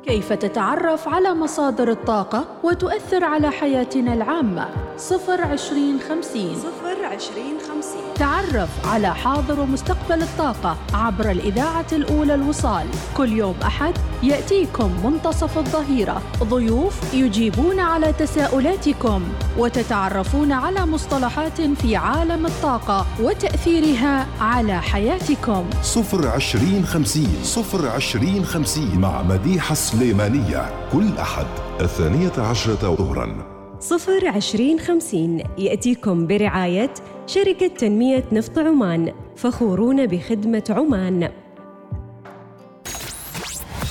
كيف 0.06 0.32
تتعرف 0.32 1.08
على 1.08 1.34
مصادر 1.34 1.90
الطاقة 1.90 2.46
وتؤثر 2.62 3.25
على 3.25 3.50
حياتنا 3.50 4.14
العامة؟ 4.14 4.68
صفر 4.96 5.40
عشرين 5.42 6.00
خمسين 6.00 6.54
صفر 6.54 6.91
عشرين 7.12 7.59
خمسين. 7.69 8.14
تعرف 8.14 8.87
على 8.87 9.14
حاضر 9.14 9.61
ومستقبل 9.61 10.23
الطاقة 10.23 10.76
عبر 10.95 11.31
الإذاعة 11.31 11.87
الأولى 11.92 12.35
الوصال. 12.35 12.87
كل 13.16 13.33
يوم 13.33 13.54
أحد 13.62 13.95
يأتيكم 14.23 14.90
منتصف 15.04 15.59
الظهيرة. 15.59 16.23
ضيوف 16.42 17.14
يجيبون 17.14 17.81
على 17.81 18.12
تساؤلاتكم 18.12 19.23
وتتعرفون 19.59 20.52
على 20.52 20.87
مصطلحات 20.87 21.61
في 21.61 21.97
عالم 21.97 22.47
الطاقة 22.47 23.07
وتأثيرها 23.21 24.26
على 24.40 24.83
حياتكم. 24.83 25.64
صفر 25.83 26.28
عشرين 26.28 26.87
خمسين 26.87 27.37
صفر 27.42 27.88
عشرين 27.88 28.45
خمسين 28.45 29.00
مع 29.00 29.23
مديحة 29.23 29.75
سليمانية. 29.75 30.88
كل 30.92 31.19
أحد 31.19 31.47
الثانية 31.81 32.33
عشرة 32.38 32.97
ظهراً. 32.97 33.51
صفر 33.82 34.28
عشرين 34.28 34.80
خمسين 34.80 35.42
يأتيكم 35.58 36.26
برعاية 36.26 36.94
شركة 37.26 37.66
تنمية 37.66 38.24
نفط 38.32 38.58
عمان 38.58 39.12
فخورون 39.36 40.06
بخدمة 40.06 40.64
عمان. 40.70 41.30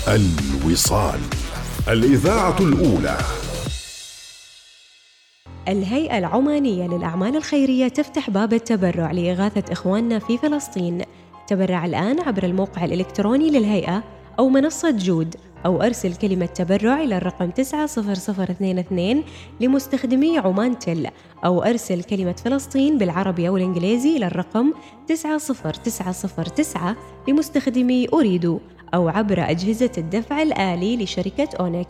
الوصال 0.07 1.19
الإذاعة 1.87 2.59
الأولى. 2.59 3.17
الهيئة 5.67 6.17
العمانية 6.17 6.87
للأعمال 6.87 7.35
الخيرية 7.35 7.87
تفتح 7.87 8.29
باب 8.29 8.53
التبرع 8.53 9.11
لإغاثة 9.11 9.73
إخواننا 9.73 10.19
في 10.19 10.37
فلسطين. 10.37 11.01
تبرع 11.47 11.85
الآن 11.85 12.19
عبر 12.19 12.43
الموقع 12.43 12.85
الإلكتروني 12.85 13.49
للهيئة 13.49 14.03
أو 14.39 14.49
منصة 14.49 14.91
جود. 14.91 15.35
أو 15.65 15.81
أرسل 15.81 16.15
كلمة 16.15 16.45
تبرع 16.45 17.01
إلى 17.01 17.17
الرقم 17.17 17.49
90022 17.49 19.23
لمستخدمي 19.59 20.37
عمان 20.37 20.79
تل 20.79 21.07
أو 21.45 21.63
أرسل 21.63 22.03
كلمة 22.03 22.35
فلسطين 22.45 22.97
بالعربي 22.97 23.47
أو 23.47 23.57
الإنجليزي 23.57 24.17
إلى 24.17 24.27
الرقم 24.27 24.73
90909 25.07 26.95
لمستخدمي 27.27 28.07
أريد 28.13 28.59
أو 28.93 29.09
عبر 29.09 29.49
أجهزة 29.49 29.91
الدفع 29.97 30.41
الآلي 30.41 31.03
لشركة 31.03 31.49
أونك 31.59 31.87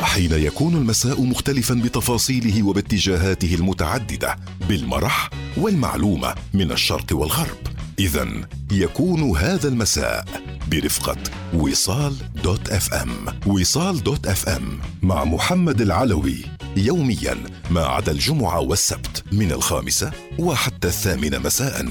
حين 0.02 0.32
يكون 0.32 0.76
المساء 0.76 1.22
مختلفا 1.22 1.74
بتفاصيله 1.74 2.64
وباتجاهاته 2.64 3.56
المتعددة 3.56 4.36
بالمرح 4.70 5.30
والمعلومة 5.58 6.36
من 6.54 6.72
الشرق 6.72 7.06
والغرب. 7.12 7.58
اذا 8.00 8.28
يكون 8.72 9.38
هذا 9.38 9.68
المساء 9.68 10.26
برفقة 10.72 11.18
وصال 11.54 12.16
dot 12.44 12.70
FM. 12.70 13.10
وصال 13.48 14.04
dot 14.04 14.28
FM 14.28 14.80
مع 15.02 15.24
محمد 15.24 15.82
العلوي 15.82 16.36
يوميا 16.78 17.38
ما 17.72 17.86
عدا 17.86 18.12
الجمعة 18.12 18.60
والسبت 18.60 19.24
من 19.32 19.52
الخامسة 19.52 20.12
وحتى 20.40 20.88
الثامنة 20.88 21.40
مساء. 21.40 21.86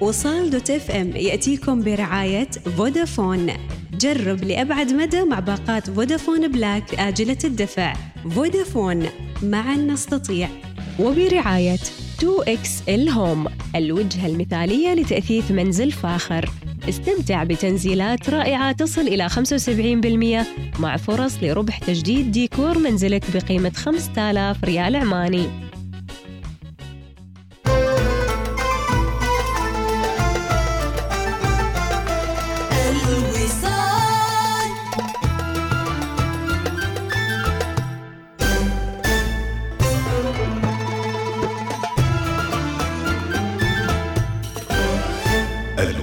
وصال 0.00 0.50
dot 0.50 0.70
FM 0.70 1.16
يأتيكم 1.16 1.82
برعاية 1.82 2.50
فودافون. 2.76 3.52
جرب 3.94 4.44
لأبعد 4.44 4.92
مدى 4.92 5.24
مع 5.24 5.40
باقات 5.40 5.90
فودافون 5.90 6.52
Black 6.52 6.94
آجلة 6.94 7.38
الدفع. 7.44 7.94
فودافون 8.34 9.06
معا 9.42 9.76
نستطيع. 9.76 10.48
وبرعاية 10.98 11.78
2X 12.22 12.88
ال 12.88 13.00
home 13.00 13.46
الوجهة 13.76 14.26
المثالية 14.26 14.94
لتأثيث 14.94 15.50
منزل 15.50 15.92
فاخر. 15.92 16.50
استمتع 16.88 17.44
بتنزيلات 17.44 18.30
رائعة 18.30 18.72
تصل 18.72 19.00
إلى 19.00 19.28
75% 19.28 20.80
مع 20.80 20.96
فرص 20.96 21.38
لربح 21.42 21.78
تجديد 21.78 22.30
ديكور 22.30 22.78
منزلك 22.78 23.24
بقيمة 23.34 23.72
5000 23.74 24.64
ريال 24.64 24.96
عماني. 24.96 25.71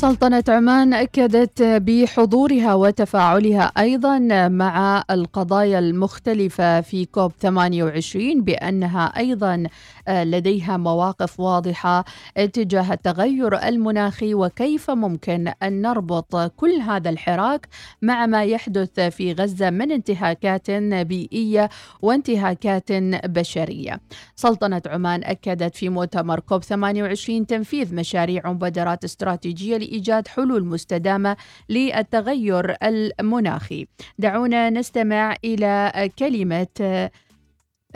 سلطنة 0.00 0.44
عمان 0.48 0.94
أكدت 0.94 1.62
بحضورها 1.62 2.74
وتفاعلها 2.74 3.72
أيضا 3.78 4.18
مع 4.48 5.04
القضايا 5.10 5.78
المختلفة 5.78 6.80
في 6.80 7.04
كوب 7.04 7.32
28 7.40 8.42
بأنها 8.44 9.04
أيضا 9.16 9.66
لديها 10.08 10.76
مواقف 10.76 11.40
واضحة 11.40 12.04
تجاه 12.52 12.92
التغير 12.92 13.68
المناخي 13.68 14.34
وكيف 14.34 14.90
ممكن 14.90 15.52
أن 15.62 15.82
نربط 15.82 16.36
كل 16.36 16.72
هذا 16.72 17.10
الحراك 17.10 17.68
مع 18.02 18.26
ما 18.26 18.44
يحدث 18.44 19.00
في 19.00 19.32
غزة 19.32 19.70
من 19.70 19.92
انتهاكات 19.92 20.70
بيئية 20.70 21.70
وانتهاكات 22.02 22.92
بشرية. 23.24 24.00
سلطنة 24.36 24.82
عمان 24.86 25.24
أكدت 25.24 25.76
في 25.76 25.88
مؤتمر 25.88 26.40
كوب 26.40 26.64
28 26.64 27.46
تنفيذ 27.46 27.94
مشاريع 27.94 28.48
ومبادرات 28.48 29.04
استراتيجية 29.04 29.89
لإيجاد 29.90 30.28
حلول 30.28 30.64
مستدامة 30.64 31.36
للتغير 31.68 32.76
المناخي. 32.82 33.86
دعونا 34.18 34.70
نستمع 34.70 35.36
إلى 35.44 36.10
كلمة 36.18 37.10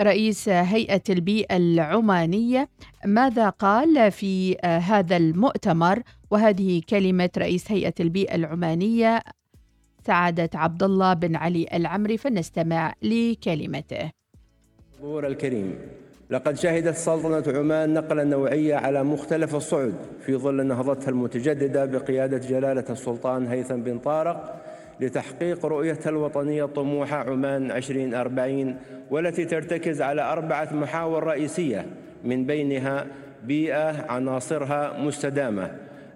رئيس 0.00 0.48
هيئة 0.48 1.02
البيئة 1.10 1.56
العمانية 1.56 2.68
ماذا 3.04 3.48
قال 3.48 4.12
في 4.12 4.56
هذا 4.64 5.16
المؤتمر 5.16 6.02
وهذه 6.30 6.82
كلمة 6.90 7.30
رئيس 7.38 7.72
هيئة 7.72 7.94
البيئة 8.00 8.34
العمانية 8.34 9.22
سعادة 10.06 10.50
عبد 10.54 10.82
الله 10.82 11.14
بن 11.14 11.36
علي 11.36 11.66
العمري 11.72 12.18
فنستمع 12.18 12.94
لكلمته. 13.02 14.10
الكريم 15.02 15.78
لقد 16.30 16.56
شهدت 16.56 16.94
سلطنة 16.96 17.58
عمان 17.58 17.94
نقلة 17.94 18.24
نوعية 18.24 18.74
على 18.74 19.04
مختلف 19.04 19.54
الصعد 19.54 19.94
في 20.26 20.36
ظل 20.36 20.66
نهضتها 20.66 21.10
المتجددة 21.10 21.84
بقيادة 21.84 22.38
جلالة 22.38 22.84
السلطان 22.90 23.46
هيثم 23.46 23.80
بن 23.82 23.98
طارق 23.98 24.62
لتحقيق 25.00 25.66
رؤيتها 25.66 26.10
الوطنية 26.10 26.64
الطموحة 26.64 27.16
عمان 27.16 27.70
2040 27.70 28.76
والتي 29.10 29.44
ترتكز 29.44 30.02
على 30.02 30.22
أربعة 30.22 30.68
محاور 30.74 31.24
رئيسية 31.24 31.86
من 32.24 32.46
بينها 32.46 33.06
بيئة 33.44 34.10
عناصرها 34.12 34.98
مستدامة 35.00 35.70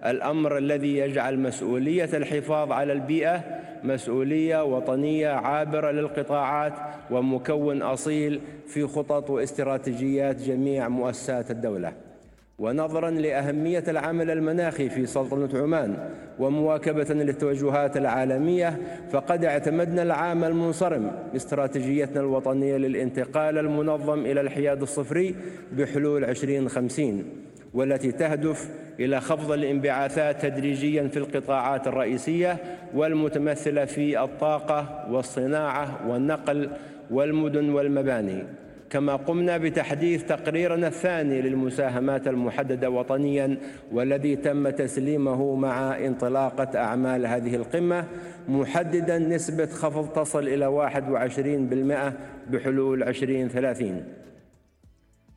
الأمر 0.06 0.58
الذي 0.58 0.96
يجعل 0.98 1.38
مسؤولية 1.38 2.10
الحفاظ 2.14 2.72
على 2.72 2.92
البيئة 2.92 3.44
مسؤولية 3.84 4.64
وطنية 4.64 5.28
عابرة 5.28 5.90
للقطاعات 5.90 6.72
ومكون 7.10 7.82
أصيل 7.82 8.40
في 8.66 8.86
خطط 8.86 9.30
واستراتيجيات 9.30 10.36
جميع 10.36 10.88
مؤسسات 10.88 11.50
الدولة. 11.50 11.92
ونظرا 12.58 13.10
لأهمية 13.10 13.84
العمل 13.88 14.30
المناخي 14.30 14.88
في 14.88 15.06
سلطنة 15.06 15.62
عمان 15.62 15.96
ومواكبة 16.38 17.14
للتوجهات 17.14 17.96
العالمية 17.96 18.78
فقد 19.12 19.44
اعتمدنا 19.44 20.02
العام 20.02 20.44
المنصرم 20.44 21.10
باستراتيجيتنا 21.32 22.20
الوطنية 22.20 22.76
للانتقال 22.76 23.58
المنظم 23.58 24.18
إلى 24.26 24.40
الحياد 24.40 24.82
الصفري 24.82 25.34
بحلول 25.72 26.24
2050 26.24 27.24
والتي 27.78 28.12
تهدف 28.12 28.70
إلى 29.00 29.20
خفض 29.20 29.52
الانبعاثات 29.52 30.42
تدريجيا 30.42 31.08
في 31.08 31.16
القطاعات 31.16 31.86
الرئيسية 31.86 32.56
والمتمثلة 32.94 33.84
في 33.84 34.22
الطاقة 34.22 35.06
والصناعة 35.10 36.08
والنقل 36.08 36.70
والمدن 37.10 37.70
والمباني. 37.70 38.44
كما 38.90 39.16
قمنا 39.16 39.58
بتحديث 39.58 40.24
تقريرنا 40.24 40.88
الثاني 40.88 41.42
للمساهمات 41.42 42.28
المحددة 42.28 42.90
وطنيا 42.90 43.56
والذي 43.92 44.36
تم 44.36 44.70
تسليمه 44.70 45.54
مع 45.54 45.98
انطلاقة 46.06 46.78
أعمال 46.78 47.26
هذه 47.26 47.56
القمة 47.56 48.04
محددا 48.48 49.18
نسبة 49.18 49.66
خفض 49.66 50.08
تصل 50.08 50.48
إلى 50.48 50.66
21% 50.66 52.50
بحلول 52.52 53.02
2030 53.02 54.17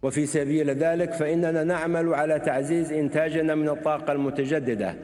وفي 0.03 0.25
سبيل 0.25 0.69
ذلك 0.69 1.13
فإننا 1.13 1.63
نعمل 1.63 2.13
على 2.13 2.39
تعزيز 2.39 2.91
إنتاجنا 2.93 3.55
من 3.55 3.69
الطاقة 3.69 4.13
المتجددة 4.13 4.95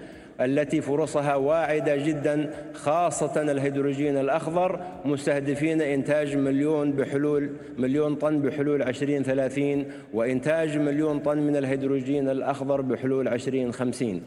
التي 0.42 0.82
فرصها 0.82 1.36
واعدة 1.36 1.96
جدا 1.96 2.54
خاصة 2.74 3.42
الهيدروجين 3.42 4.18
الأخضر 4.18 4.80
مستهدفين 5.06 5.82
إنتاج 5.82 6.38
مليون 6.38 6.92
بحلول 6.92 7.50
مليون 7.78 8.16
طن 8.16 8.42
بحلول 8.42 8.82
2030 8.82 9.86
وإنتاج 10.14 10.78
مليون 10.78 11.20
طن 11.20 11.38
من 11.38 11.56
الهيدروجين 11.56 12.30
الأخضر 12.30 12.82
بحلول 12.82 13.28
2050 13.28 14.22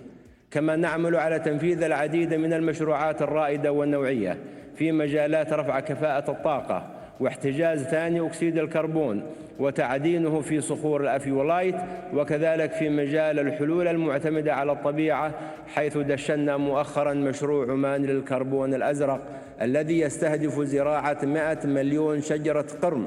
كما 0.51 0.77
نعمل 0.77 1.17
على 1.17 1.39
تنفيذ 1.39 1.83
العديد 1.83 2.35
من 2.35 2.53
المشروعات 2.53 3.23
الرائدة 3.23 3.73
والنوعية 3.73 4.39
في 4.77 4.93
مجالات 4.93 5.53
رفع 5.53 5.81
كفاءة 5.81 6.31
الطاقة. 6.31 7.00
واحتجاز 7.21 7.83
ثاني 7.83 8.27
أكسيد 8.27 8.59
الكربون 8.59 9.23
وتعدينه 9.59 10.41
في 10.41 10.61
صخور 10.61 11.01
الأفيولايت 11.01 11.75
وكذلك 12.15 12.73
في 12.73 12.89
مجال 12.89 13.39
الحلول 13.39 13.89
المعتمدة 13.89 14.55
على 14.55 14.73
الطبيعة 14.73 15.35
حيث 15.75 15.99
دشنا 15.99 16.57
مؤخرا 16.57 17.15
مشروع 17.15 17.73
عمان 17.73 18.03
للكربون 18.07 18.75
الأزرق 18.75 19.21
الذي 19.63 20.01
يستهدف 20.01 20.61
زراعة 20.61 21.19
100 21.23 21.59
مليون 21.65 22.21
شجرة 22.21 22.67
قرم 22.83 23.07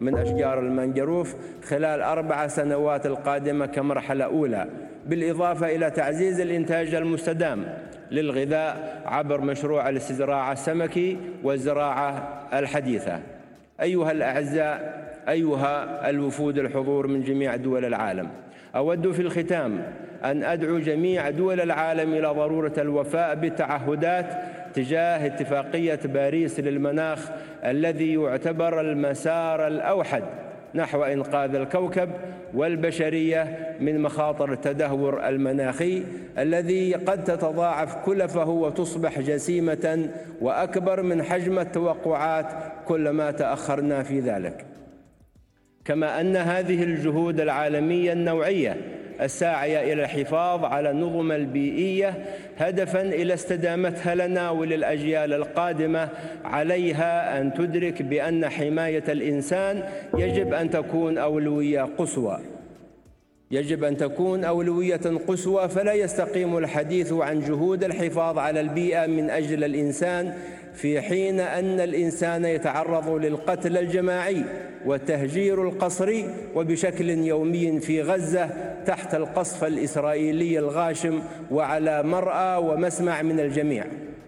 من 0.00 0.18
أشجار 0.18 0.58
المنجروف 0.58 1.34
خلال 1.64 2.00
أربع 2.00 2.46
سنوات 2.46 3.06
القادمة 3.06 3.66
كمرحلة 3.66 4.24
أولى 4.24 4.66
بالإضافة 5.06 5.66
إلى 5.66 5.90
تعزيز 5.90 6.40
الإنتاج 6.40 6.94
المستدام 6.94 7.64
للغذاء 8.10 9.02
عبر 9.06 9.40
مشروع 9.40 9.88
الاستزراع 9.88 10.52
السمكي 10.52 11.16
والزراعة 11.42 12.40
الحديثة. 12.52 13.20
أيها 13.82 14.12
الأعزاء 14.12 15.00
أيها 15.28 16.10
الوفود 16.10 16.58
الحضور 16.58 17.06
من 17.06 17.22
جميع 17.22 17.56
دول 17.56 17.84
العالم 17.84 18.28
أود 18.76 19.12
في 19.12 19.22
الختام 19.22 19.82
أن 20.24 20.44
أدعو 20.44 20.78
جميع 20.78 21.30
دول 21.30 21.60
العالم 21.60 22.12
إلى 22.14 22.28
ضرورة 22.28 22.72
الوفاء 22.78 23.34
بالتعهدات 23.34 24.26
تجاه 24.74 25.26
اتفاقية 25.26 26.00
باريس 26.04 26.60
للمناخ 26.60 27.30
الذي 27.64 28.14
يعتبر 28.14 28.80
المسار 28.80 29.66
الأوحد. 29.66 30.22
نحو 30.74 31.02
إنقاذ 31.02 31.54
الكوكب 31.54 32.10
والبشرية 32.54 33.76
من 33.80 34.00
مخاطر 34.00 34.52
التدهور 34.52 35.28
المناخي 35.28 36.02
الذي 36.38 36.94
قد 36.94 37.24
تتضاعف 37.24 37.94
كلفه 37.94 38.48
وتصبح 38.48 39.20
جسيمة 39.20 40.10
وأكبر 40.40 41.02
من 41.02 41.22
حجم 41.22 41.58
التوقعات 41.58 42.46
كلما 42.86 43.30
تأخرنا 43.30 44.02
في 44.02 44.20
ذلك. 44.20 44.66
كما 45.84 46.20
أن 46.20 46.36
هذه 46.36 46.82
الجهود 46.82 47.40
العالمية 47.40 48.12
النوعية 48.12 48.76
الساعية 49.20 49.92
إلى 49.92 50.04
الحفاظ 50.04 50.64
على 50.64 50.90
النظم 50.90 51.32
البيئية 51.32 52.14
هدفا 52.58 53.02
إلى 53.02 53.34
استدامتها 53.34 54.14
لنا 54.14 54.50
وللأجيال 54.50 55.32
القادمة. 55.32 56.08
عليها 56.44 57.40
أن 57.40 57.54
تدرك 57.54 58.02
بأن 58.02 58.48
حماية 58.48 59.04
الإنسان 59.08 59.82
يجب 60.18 60.54
أن 60.54 60.70
تكون 60.70 61.18
أولوية 61.18 61.82
قصوى. 61.98 62.38
يجب 63.50 63.84
أن 63.84 63.96
تكون 63.96 64.44
أولوية 64.44 65.00
قصوى 65.28 65.68
فلا 65.68 65.92
يستقيم 65.92 66.58
الحديث 66.58 67.12
عن 67.12 67.40
جهود 67.40 67.84
الحفاظ 67.84 68.38
على 68.38 68.60
البيئة 68.60 69.06
من 69.06 69.30
أجل 69.30 69.64
الإنسان 69.64 70.34
في 70.74 71.00
حين 71.00 71.40
أن 71.40 71.80
الإنسان 71.80 72.44
يتعرض 72.44 73.08
للقتل 73.08 73.78
الجماعي 73.78 74.44
والتهجير 74.86 75.68
القسري 75.68 76.34
وبشكل 76.54 77.10
يومي 77.10 77.80
في 77.80 78.02
غزة 78.02 78.50
تحت 78.86 79.14
القصف 79.14 79.64
الإسرائيلي 79.64 80.58
الغاشم 80.58 81.22
وعلى 81.50 82.02
مرأى 82.02 82.56
ومسمع 82.56 83.22
من 83.22 83.40
الجميع. 83.40 83.84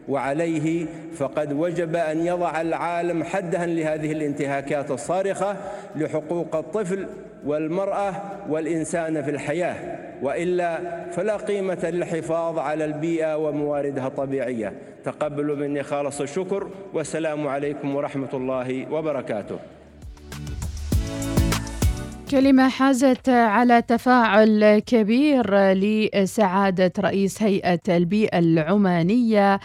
وعليه 0.08 0.86
فقد 1.14 1.52
وجب 1.52 1.96
أن 1.96 2.26
يضع 2.26 2.60
العالم 2.60 3.24
حدها 3.24 3.66
لهذه 3.66 4.12
الانتهاكات 4.12 4.90
الصارخة 4.90 5.56
لحقوق 5.96 6.56
الطفل 6.56 7.06
والمرأة 7.46 8.14
والإنسان 8.48 9.22
في 9.22 9.30
الحياة. 9.30 9.98
وإلا 10.22 10.80
فلا 11.10 11.36
قيمة 11.36 11.90
للحفاظ 11.92 12.58
على 12.58 12.84
البيئة 12.84 13.36
ومواردها 13.36 14.06
الطبيعية 14.06 14.72
تقبلوا 15.04 15.56
مني 15.56 15.82
خالص 15.82 16.20
الشكر 16.20 16.68
والسلام 16.94 17.46
عليكم 17.46 17.94
ورحمة 17.94 18.28
الله 18.34 18.92
وبركاته 18.92 19.58
كلمة 22.30 22.68
حازت 22.68 23.28
على 23.28 23.82
تفاعل 23.82 24.78
كبير 24.78 25.72
لسعادة 25.72 26.92
رئيس 26.98 27.42
هيئة 27.42 27.80
البيئة 27.88 28.38
العمانية 28.38 29.60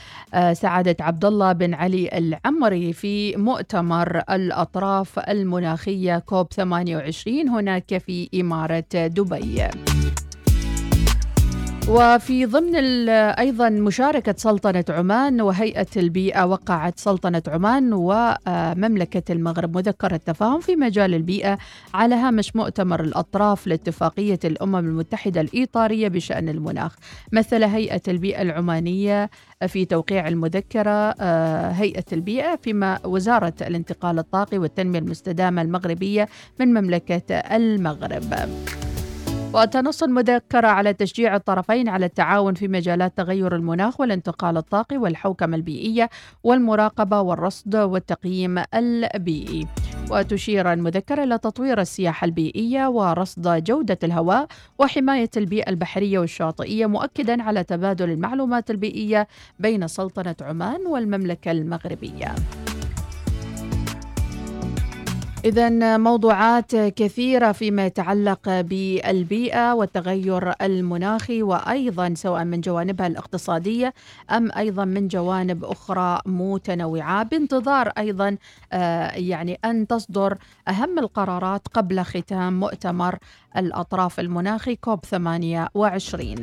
سعادة 0.54 0.96
عبد 1.00 1.26
الله 1.26 1.52
بن 1.54 1.74
علي 1.74 2.10
العمري 2.14 2.94
في 2.94 3.36
مؤتمر 3.36 4.22
الأطراف 4.30 5.20
المناخية 5.20 6.20
كوب 6.20 6.48
28 6.54 7.50
هناك 7.50 7.98
في 7.98 8.30
إمارة 8.42 8.84
دبي. 8.94 9.64
وفي 11.90 12.46
ضمن 12.46 12.76
أيضا 13.10 13.70
مشاركة 13.70 14.36
سلطنة 14.38 14.86
عمان 14.90 15.42
وهيئة 15.42 15.88
البيئة 15.98 16.46
وقعت 16.46 17.00
سلطنة 17.00 17.44
عمان 17.48 17.94
ومملكة 17.94 19.32
المغرب. 19.32 19.78
مذكرة 19.78 20.18
تفاهم 20.18 20.60
في 20.60 20.76
مجال 20.76 21.14
البيئة 21.14 21.58
على 21.94 22.16
هامش 22.16 22.56
مؤتمر 22.56 23.02
الأطراف 23.02 23.68
لاتفاقية 23.68 24.40
الأمم 24.46 24.76
المتحدة 24.76 25.42
الإيطارية 25.42 26.08
بشأن 26.08 26.50
المناخ. 26.50 26.96
مثل 27.32 27.64
هيئة 27.64 28.02
البيئة 28.08 28.42
العمانية 28.42 29.30
في 29.68 29.86
توقيع 29.86 30.28
المذكرة 30.28 31.16
آه، 31.20 31.72
هيئة 31.72 32.06
البيئة 32.14 32.56
فيما 32.56 33.00
وزارة 33.06 33.54
الانتقال 33.62 34.20
الطاقي 34.20 34.58
والتنمية 34.58 35.00
المستدامة 35.00 35.62
المغربية 35.62 36.28
من 36.60 36.68
مملكة 36.68 37.36
المغرب. 37.36 38.34
وتنص 39.58 40.04
المذكرة 40.04 40.68
على 40.68 40.94
تشجيع 40.94 41.36
الطرفين 41.36 41.90
على 41.90 42.06
التعاون 42.06 42.54
في 42.54 42.68
مجالات 42.68 43.18
تغير 43.18 43.56
المناخ 43.56 44.00
والانتقال 44.00 44.58
الطاقي 44.58 44.98
والحوكمة 44.98 45.56
البيئية 45.56 46.10
والمراقبة 46.44 47.22
والرصد 47.22 47.76
والتقييم 47.76 48.64
البيئي. 48.74 49.68
وتشير 50.12 50.74
المذكرة 50.74 51.24
إلى 51.24 51.38
تطوير 51.38 51.82
السياحة 51.82 52.26
البيئية 52.26 52.88
ورصد 52.88 53.64
جودة 53.64 54.00
الهواء 54.04 54.48
وحماية 54.80 55.30
البيئة 55.38 55.70
البحرية 55.70 56.20
والشاطئية 56.20 56.86
مؤكدا 56.86 57.44
على 57.44 57.64
تبادل 57.64 58.10
المعلومات 58.10 58.72
البيئية 58.72 59.28
بين 59.60 59.88
سلطنة 59.88 60.36
عمان 60.42 60.88
والمملكة 60.88 61.52
المغربية. 61.52 62.36
إذا 65.46 65.98
موضوعات 65.98 66.76
كثيرة 66.76 67.52
فيما 67.52 67.86
يتعلق 67.86 68.62
بالبيئة 68.62 69.74
والتغير 69.74 70.54
المناخي 70.62 71.44
وأيضا 71.44 72.14
سواء 72.16 72.44
من 72.44 72.62
جوانبها 72.62 73.08
الاقتصادية 73.08 73.94
أم 74.32 74.52
أيضا 74.58 74.86
من 74.86 75.08
جوانب 75.08 75.64
أخرى 75.64 76.20
متنوعة. 76.26 77.24
بانتظار 77.24 77.88
أيضا 77.88 78.38
آه، 78.74 79.12
يعني 79.12 79.60
أن 79.66 79.88
تصدر 79.88 80.38
أهم 80.68 81.00
القرارات 81.00 81.68
قبل 81.68 82.04
ختام 82.04 82.60
مؤتمر 82.60 83.18
الأطراف 83.58 84.20
المناخي 84.20 84.76
كوب 84.76 85.06
28 85.06 86.36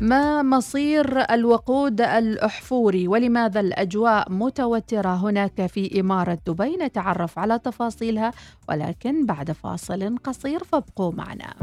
ما 0.00 0.42
مصير 0.42 1.20
الوقود 1.34 2.00
الأحفوري 2.00 3.08
ولماذا 3.08 3.60
الأجواء 3.60 4.32
متوترة 4.32 5.14
هناك 5.14 5.66
في 5.66 6.00
إمارة 6.00 6.38
دبي 6.46 6.76
نتعرف 6.76 7.38
على 7.38 7.58
تفاصيلها 7.58 8.32
ولكن 8.68 9.26
بعد 9.26 9.52
فاصل 9.52 10.16
قصير 10.24 10.64
فابقوا 10.64 11.12
معنا 11.12 11.54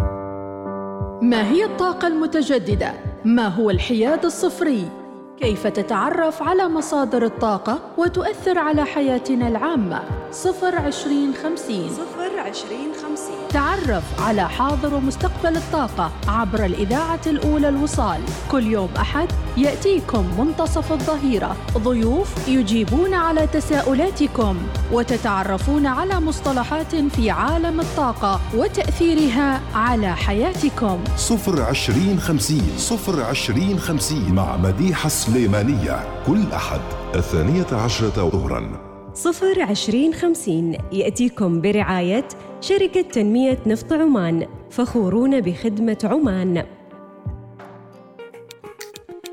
ما 1.21 1.49
هي 1.51 1.65
الطاقة 1.65 2.07
المتجددة؟ 2.07 2.93
ما 3.25 3.47
هو 3.47 3.69
الحياد 3.69 4.25
الصفري؟ 4.25 4.89
كيف 5.37 5.67
تتعرف 5.67 6.43
على 6.43 6.67
مصادر 6.67 7.25
الطاقة 7.25 7.79
وتؤثر 7.97 8.59
على 8.59 8.85
حياتنا 8.85 9.47
العامة؟ 9.47 10.03
صفر 10.31 10.75
عشرين 10.75 11.33
خمسين 11.33 11.89
صفر 11.89 12.39
عشرين 12.39 12.93
خمسين 12.93 13.44
تعرف 13.55 14.21
على 14.21 14.49
حاضر 14.49 14.95
ومستقبل 14.95 15.57
الطاقة 15.57 16.11
عبر 16.27 16.65
الإذاعة 16.65 17.19
الأولى 17.27 17.69
الوصال. 17.69 18.21
كل 18.51 18.67
يوم 18.67 18.89
أحد 18.97 19.27
يأتيكم 19.57 20.25
منتصف 20.39 20.91
الظهيرة. 20.91 21.55
ضيوف 21.77 22.47
يجيبون 22.47 23.13
على 23.13 23.47
تساؤلاتكم 23.47 24.57
وتتعرفون 24.91 25.85
على 25.85 26.19
مصطلحات 26.19 26.95
في 26.95 27.29
عالم 27.29 27.79
الطاقة 27.79 28.39
وتأثيرها 28.55 29.61
على 29.75 30.15
حياتكم. 30.15 30.99
صفر 31.17 31.61
عشرين 31.61 32.19
خمسين 32.19 32.73
صفر 32.77 33.23
عشرين 33.23 33.79
خمسين 33.79 34.35
مع 34.35 34.57
مديحة 34.57 35.07
السليمانية 35.07 36.23
كل 36.27 36.51
أحد 36.53 36.81
الثانية 37.15 37.67
عشرة 37.71 38.29
ظهراً. 38.29 38.85
صفر 39.13 39.61
عشرين 39.61 40.13
خمسين 40.13 40.77
يأتيكم 40.91 41.61
برعاية 41.61 42.27
شركة 42.67 43.01
تنمية 43.01 43.57
نفط 43.65 43.93
عمان 43.93 44.47
فخورون 44.71 45.41
بخدمة 45.41 45.97
عمان. 46.03 46.65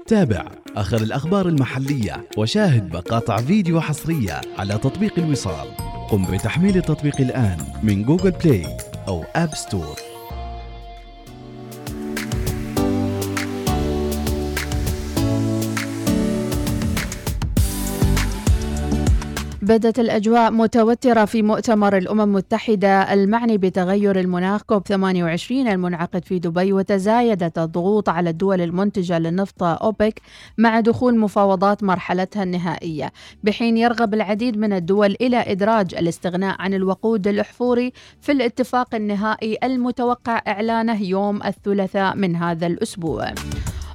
تابع 0.07 0.49
آخر 0.77 0.97
الأخبار 0.97 1.49
المحلية 1.49 2.29
وشاهد 2.39 2.97
مقاطع 2.97 3.37
فيديو 3.37 3.81
حصرية 3.81 4.41
على 4.59 4.79
تطبيق 4.79 5.19
الوصال. 5.19 5.69
قم 6.11 6.25
بتحميل 6.25 6.77
التطبيق 6.77 7.21
الآن 7.21 7.59
من 7.83 8.03
جوجل 8.03 8.31
بلاي 8.31 8.67
أو 9.09 9.25
آب 9.37 9.55
ستور 9.55 10.12
بدت 19.63 19.99
الأجواء 19.99 20.51
متوترة 20.51 21.25
في 21.25 21.43
مؤتمر 21.43 21.97
الأمم 21.97 22.21
المتحدة 22.21 23.13
المعني 23.13 23.59
بتغير 23.59 24.21
المناخ 24.21 24.63
كوب 24.63 24.87
28 24.87 25.69
المنعقد 25.69 26.25
في 26.25 26.39
دبي 26.39 26.73
وتزايدت 26.73 27.59
الضغوط 27.59 28.09
على 28.09 28.31
الدول 28.31 28.61
المنتجة 28.61 29.19
للنفط 29.19 29.63
أوبك 29.63 30.21
مع 30.59 30.81
دخول 30.81 31.19
مفاوضات 31.19 31.83
مرحلتها 31.83 32.43
النهائية 32.43 33.13
بحين 33.45 33.77
يرغب 33.77 34.15
العديد 34.15 34.59
من 34.59 34.73
الدول 34.73 35.17
إلى 35.21 35.37
إدراج 35.37 35.95
الاستغناء 35.95 36.57
عن 36.63 36.75
الوقود 36.75 37.27
الأحفوري 37.29 37.93
في 38.21 38.33
الاتفاق 38.33 38.95
النهائي 38.95 39.59
المتوقع 39.65 40.43
إعلانه 40.49 41.03
يوم 41.03 41.43
الثلاثاء 41.43 42.17
من 42.17 42.37
هذا 42.37 42.67
الأسبوع. 42.67 43.35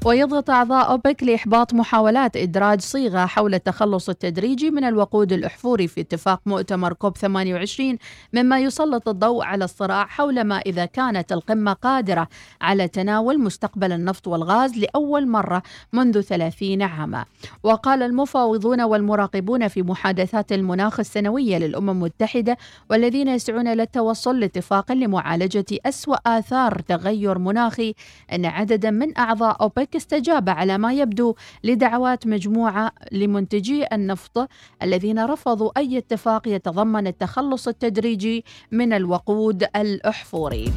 ويضغط 0.05 0.49
أعضاء 0.49 0.89
أوبك 0.91 1.23
لإحباط 1.23 1.73
محاولات 1.73 2.37
إدراج 2.37 2.81
صيغة 2.81 3.25
حول 3.25 3.53
التخلص 3.53 4.09
التدريجي 4.09 4.71
من 4.71 4.83
الوقود 4.83 5.33
الأحفوري 5.33 5.87
في 5.87 6.01
اتفاق 6.01 6.41
مؤتمر 6.45 6.93
كوب 6.93 7.17
28 7.17 7.97
مما 8.33 8.59
يسلط 8.59 9.09
الضوء 9.09 9.43
على 9.43 9.65
الصراع 9.65 10.05
حول 10.05 10.41
ما 10.41 10.57
إذا 10.57 10.85
كانت 10.85 11.31
القمة 11.31 11.73
قادرة 11.73 12.27
على 12.61 12.87
تناول 12.87 13.39
مستقبل 13.39 13.91
النفط 13.91 14.27
والغاز 14.27 14.77
لأول 14.77 15.27
مرة 15.27 15.63
منذ 15.93 16.21
30 16.21 16.81
عاما. 16.81 17.25
وقال 17.63 18.03
المفاوضون 18.03 18.81
والمراقبون 18.81 19.67
في 19.67 19.81
محادثات 19.81 20.51
المناخ 20.51 20.99
السنوية 20.99 21.57
للأمم 21.57 21.89
المتحدة 21.89 22.57
والذين 22.89 23.27
يسعون 23.27 23.67
للتوصل 23.73 24.39
لاتفاق 24.39 24.91
لمعالجة 24.91 25.65
أسوأ 25.85 26.15
آثار 26.37 26.79
تغير 26.79 27.37
مناخي 27.37 27.93
أن 28.33 28.45
عددا 28.45 28.91
من 28.91 29.17
أعضاء 29.17 29.61
أوبك 29.61 29.86
استجاب 29.95 30.49
على 30.49 30.77
ما 30.77 30.93
يبدو 30.93 31.35
لدعوات 31.63 32.27
مجموعة 32.27 32.91
لمنتجي 33.11 33.85
النفط 33.93 34.49
الذين 34.83 35.25
رفضوا 35.25 35.71
أي 35.77 35.97
اتفاق 35.97 36.47
يتضمن 36.47 37.07
التخلص 37.07 37.67
التدريجي 37.67 38.45
من 38.71 38.93
الوقود 38.93 39.63
الأحفوري. 39.75 40.71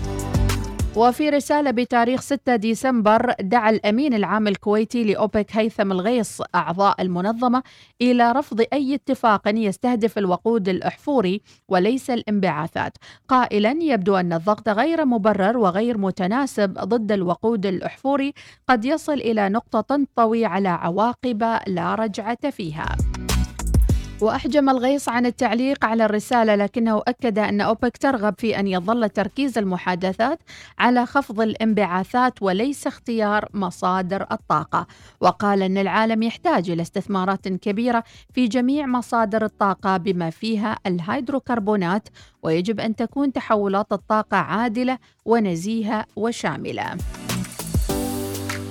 وفي 0.97 1.31
رسالة 1.31 1.71
بتاريخ 1.71 2.21
6 2.21 2.57
ديسمبر 2.57 3.33
دعا 3.41 3.71
الأمين 3.71 4.15
العام 4.15 4.49
الكويتي 4.49 5.05
لأوبك 5.05 5.47
هيثم 5.57 5.93
الغيص 5.93 6.43
أعضاء 6.55 7.03
المنظمة 7.03 7.63
إلى 8.03 8.33
رفض 8.33 8.65
أي 8.73 8.95
اتفاق 8.95 9.43
يستهدف 9.49 10.19
الوقود 10.19 10.69
الأحفوري 10.69 11.41
وليس 11.69 12.11
الانبعاثات. 12.11 12.93
قائلا 13.29 13.77
يبدو 13.81 14.17
أن 14.17 14.33
الضغط 14.33 14.69
غير 14.69 15.05
مبرر 15.05 15.59
وغير 15.59 15.99
متناسب 15.99 16.73
ضد 16.73 17.13
الوقود 17.13 17.67
الأحفوري 17.67 18.33
قد 18.69 18.85
يصل 18.85 19.13
إلى 19.15 19.49
نقطة 19.49 19.81
تنطوي 19.81 20.45
على 20.45 20.69
عواقب 20.69 21.59
لا 21.67 21.95
رجعة 21.95 22.51
فيها. 22.51 22.97
وأحجم 24.23 24.71
الغيص 24.71 25.09
عن 25.09 25.27
التعليق 25.27 25.85
على 25.85 26.05
الرسالة 26.05 26.55
لكنه 26.55 27.03
أكد 27.09 27.39
أن 27.39 27.61
أوبك 27.61 27.97
ترغب 27.97 28.35
في 28.39 28.59
أن 28.61 28.67
يظل 28.67 29.09
تركيز 29.09 29.59
المحادثات 29.59 30.39
على 30.79 31.07
خفض 31.07 31.41
الانبعاثات 31.41 32.43
وليس 32.43 32.87
اختيار 32.87 33.49
مصادر 33.55 34.27
الطاقة. 34.33 34.87
وقال 35.21 35.63
أن 35.63 35.79
العالم 35.79 36.23
يحتاج 36.23 36.71
إلى 36.71 36.83
استثمارات 36.83 37.49
كبيرة 37.49 38.05
في 38.35 38.49
جميع 38.49 38.87
مصادر 38.87 39.45
الطاقة 39.45 39.97
بما 39.97 40.31
فيها 40.31 40.79
الهيدروكربونات 40.87 42.09
ويجب 42.43 42.81
أن 42.81 42.97
تكون 42.97 43.33
تحولات 43.33 43.93
الطاقة 43.93 44.37
عادلة 44.37 44.99
ونزيهة 45.25 46.07
وشاملة. 46.17 46.97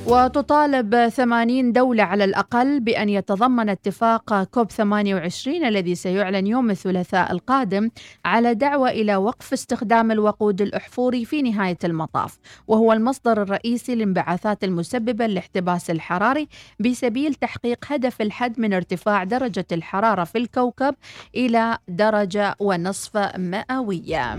وتطالب 0.09 1.09
80 1.09 1.71
دولة 1.71 2.03
على 2.03 2.23
الأقل 2.23 2.79
بأن 2.79 3.09
يتضمن 3.09 3.69
اتفاق 3.69 4.43
كوب 4.43 4.71
28 4.71 5.65
الذي 5.65 5.95
سيعلن 5.95 6.47
يوم 6.47 6.69
الثلاثاء 6.69 7.31
القادم 7.31 7.89
على 8.25 8.53
دعوة 8.53 8.89
إلى 8.89 9.15
وقف 9.15 9.53
استخدام 9.53 10.11
الوقود 10.11 10.61
الأحفوري 10.61 11.25
في 11.25 11.41
نهاية 11.41 11.77
المطاف 11.83 12.37
وهو 12.67 12.93
المصدر 12.93 13.41
الرئيسي 13.41 13.95
للانبعاثات 13.95 14.63
المسببة 14.63 15.27
للاحتباس 15.27 15.89
الحراري 15.89 16.47
بسبيل 16.79 17.33
تحقيق 17.33 17.85
هدف 17.87 18.21
الحد 18.21 18.59
من 18.59 18.73
ارتفاع 18.73 19.23
درجة 19.23 19.67
الحرارة 19.71 20.23
في 20.23 20.37
الكوكب 20.37 20.95
إلى 21.35 21.77
درجة 21.87 22.55
ونصف 22.59 23.17
مئوية. 23.37 24.35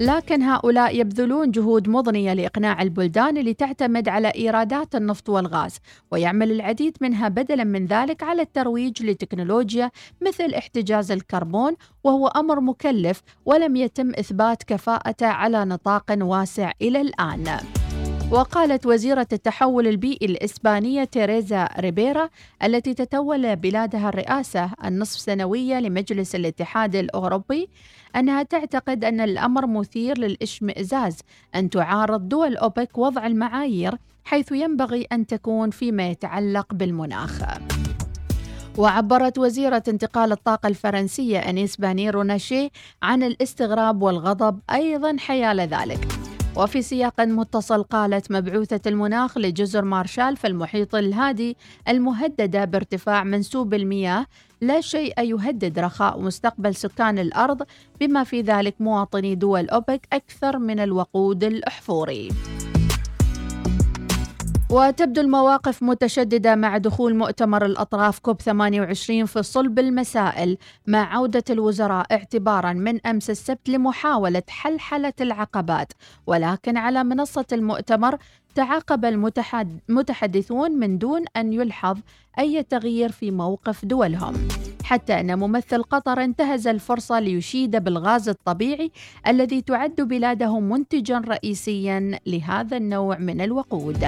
لكن 0.00 0.42
هؤلاء 0.42 1.00
يبذلون 1.00 1.50
جهود 1.50 1.88
مضنية 1.88 2.32
لإقناع 2.32 2.82
البلدان 2.82 3.36
اللي 3.36 3.54
تعتمد 3.54 4.08
على 4.08 4.28
إيرادات 4.28 4.94
النفط 4.94 5.28
والغاز 5.28 5.78
ويعمل 6.10 6.52
العديد 6.52 6.96
منها 7.00 7.28
بدلا 7.28 7.64
من 7.64 7.86
ذلك 7.86 8.22
على 8.22 8.42
الترويج 8.42 9.02
لتكنولوجيا 9.02 9.90
مثل 10.26 10.54
احتجاز 10.54 11.12
الكربون 11.12 11.74
وهو 12.04 12.26
أمر 12.26 12.60
مكلف 12.60 13.22
ولم 13.44 13.76
يتم 13.76 14.10
إثبات 14.10 14.62
كفاءته 14.62 15.26
على 15.26 15.64
نطاق 15.64 16.16
واسع 16.20 16.72
إلى 16.82 17.00
الآن. 17.00 17.44
وقالت 18.30 18.86
وزيرة 18.86 19.26
التحول 19.32 19.86
البيئي 19.88 20.26
الإسبانية 20.26 21.04
تيريزا 21.04 21.68
ريبيرا 21.78 22.28
التي 22.62 22.94
تتولى 22.94 23.56
بلادها 23.56 24.08
الرئاسة 24.08 24.70
النصف 24.84 25.20
سنوية 25.20 25.80
لمجلس 25.80 26.34
الاتحاد 26.34 26.96
الأوروبي 26.96 27.68
أنها 28.16 28.42
تعتقد 28.42 29.04
أن 29.04 29.20
الأمر 29.20 29.66
مثير 29.66 30.18
للإشمئزاز 30.18 31.18
أن 31.54 31.70
تعارض 31.70 32.28
دول 32.28 32.56
أوبك 32.56 32.98
وضع 32.98 33.26
المعايير 33.26 33.94
حيث 34.24 34.52
ينبغي 34.52 35.06
أن 35.12 35.26
تكون 35.26 35.70
فيما 35.70 36.08
يتعلق 36.10 36.74
بالمناخ. 36.74 37.42
وعبرت 38.78 39.38
وزيرة 39.38 39.82
انتقال 39.88 40.32
الطاقة 40.32 40.66
الفرنسية 40.66 41.38
أنيس 41.38 41.76
باني 41.76 42.10
روناشي 42.10 42.70
عن 43.02 43.22
الاستغراب 43.22 44.02
والغضب 44.02 44.60
أيضا 44.70 45.16
حيال 45.18 45.60
ذلك 45.60 46.08
وفي 46.56 46.82
سياق 46.82 47.20
متصل 47.20 47.82
قالت 47.82 48.32
مبعوثة 48.32 48.80
المناخ 48.86 49.38
لجزر 49.38 49.84
مارشال 49.84 50.36
في 50.36 50.46
المحيط 50.46 50.94
الهادي 50.94 51.56
المهددة 51.88 52.64
بارتفاع 52.64 53.24
منسوب 53.24 53.74
المياه 53.74 54.26
لا 54.60 54.80
شيء 54.80 55.20
يهدد 55.22 55.78
رخاء 55.78 56.20
مستقبل 56.20 56.74
سكان 56.74 57.18
الأرض 57.18 57.62
بما 58.00 58.24
في 58.24 58.40
ذلك 58.40 58.74
مواطني 58.80 59.34
دول 59.34 59.68
أوبك 59.68 60.08
أكثر 60.12 60.58
من 60.58 60.80
الوقود 60.80 61.44
الأحفوري. 61.44 62.28
وتبدو 64.70 65.20
المواقف 65.20 65.82
متشددة 65.82 66.54
مع 66.54 66.76
دخول 66.76 67.16
مؤتمر 67.16 67.64
الأطراف 67.64 68.18
كوب 68.18 68.40
28 68.42 69.26
في 69.26 69.42
صلب 69.42 69.78
المسائل 69.78 70.58
مع 70.86 71.14
عودة 71.14 71.44
الوزراء 71.50 72.06
اعتبارا 72.12 72.72
من 72.72 73.06
أمس 73.06 73.30
السبت 73.30 73.68
لمحاولة 73.68 74.42
حلحلة 74.48 75.12
العقبات. 75.20 75.92
ولكن 76.26 76.76
على 76.76 77.04
منصة 77.04 77.44
المؤتمر 77.52 78.16
تعاقب 78.54 79.04
المتحدثون 79.04 80.72
من 80.72 80.98
دون 80.98 81.24
أن 81.36 81.52
يلحظ 81.52 81.98
أي 82.38 82.62
تغيير 82.62 83.12
في 83.12 83.30
موقف 83.30 83.84
دولهم. 83.84 84.34
حتى 84.84 85.20
أن 85.20 85.38
ممثل 85.38 85.82
قطر 85.82 86.24
انتهز 86.24 86.66
الفرصة 86.66 87.20
ليشيد 87.20 87.76
بالغاز 87.76 88.28
الطبيعي 88.28 88.90
الذي 89.26 89.60
تعد 89.62 90.00
بلاده 90.00 90.60
منتجا 90.60 91.18
رئيسيا 91.18 92.18
لهذا 92.26 92.76
النوع 92.76 93.18
من 93.18 93.40
الوقود. 93.40 94.06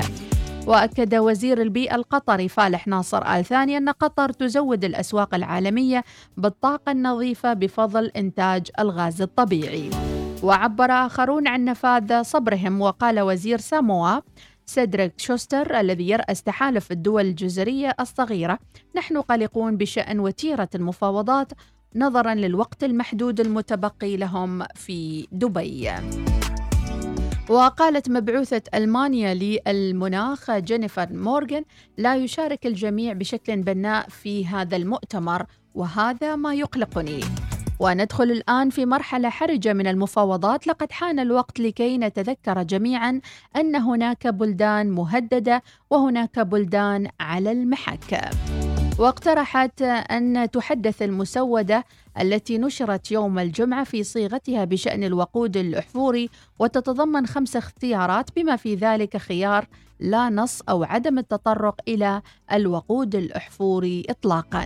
وأكد 0.69 1.15
وزير 1.15 1.63
البيئة 1.63 1.95
القطري 1.95 2.49
فالح 2.49 2.87
ناصر 2.87 3.23
آل 3.23 3.45
ثاني 3.45 3.77
أن 3.77 3.89
قطر 3.89 4.33
تزود 4.33 4.85
الأسواق 4.85 5.35
العالمية 5.35 6.05
بالطاقة 6.37 6.93
النظيفة 6.93 7.53
بفضل 7.53 8.07
إنتاج 8.17 8.71
الغاز 8.79 9.23
الطبيعي. 9.23 9.91
وعبر 10.43 10.91
آخرون 10.91 11.49
عن 11.49 11.65
نفاذ 11.65 12.23
صبرهم 12.23 12.81
وقال 12.81 13.21
وزير 13.21 13.59
ساموا 13.59 14.21
سيدريك 14.67 15.13
شوستر 15.17 15.81
الذي 15.81 16.09
يرأس 16.09 16.43
تحالف 16.43 16.93
الدول 16.93 17.27
الجزرية 17.27 17.95
الصغيرة 18.01 18.59
نحن 18.97 19.21
قلقون 19.21 19.77
بشأن 19.77 20.21
وتيرة 20.21 20.69
المفاوضات 20.75 21.53
نظرا 21.97 22.35
للوقت 22.35 22.85
المحدود 22.85 23.41
المتبقي 23.41 24.17
لهم 24.17 24.65
في 24.75 25.29
دبي. 25.33 25.91
وقالت 27.49 28.11
مبعوثة 28.11 28.63
ألمانيا 28.75 29.35
للمناخ 29.35 30.51
جينيفر 30.51 31.13
مورغان 31.13 31.65
لا 31.99 32.17
يشارك 32.17 32.67
الجميع 32.67 33.13
بشكل 33.13 33.63
بناء 33.63 34.09
في 34.09 34.47
هذا 34.47 34.77
المؤتمر 34.77 35.47
وهذا 35.75 36.37
ما 36.37 36.55
يقلقني. 36.55 37.21
وندخل 37.81 38.25
الآن 38.25 38.71
في 38.71 38.87
مرحلة 38.87 39.29
حرجة 39.29 39.73
من 39.73 39.87
المفاوضات. 39.87 40.67
لقد 40.67 40.93
حان 40.93 41.19
الوقت 41.19 41.61
لكي 41.61 41.99
نتذكر 41.99 42.63
جميعا 42.63 43.21
أن 43.57 43.77
هناك 43.77 44.27
بلدان 44.27 44.91
مهددة 44.91 45.63
وهناك 45.91 46.39
بلدان 46.39 47.09
على 47.21 47.53
المحك. 47.53 48.31
واقترحت 48.99 49.83
أن 49.83 50.51
تحدث 50.51 51.03
المسودة 51.03 51.85
التي 52.21 52.59
نشرت 52.59 53.13
يوم 53.13 53.39
الجمعة 53.39 53.85
في 53.85 54.03
صيغتها 54.03 54.65
بشأن 54.65 55.05
الوقود 55.05 55.57
الأحفوري 55.57 56.31
وتتضمن 56.59 57.27
خمس 57.27 57.57
اختيارات 57.57 58.31
بما 58.37 58.57
في 58.57 58.75
ذلك 58.75 59.17
خيار 59.17 59.67
لا 60.01 60.29
نص 60.29 60.63
أو 60.69 60.85
عدم 60.85 61.19
التطرق 61.19 61.81
إلى 61.89 62.23
الوقود 62.53 63.15
الأحفوري 63.15 64.07
إطلاقاً. 64.11 64.65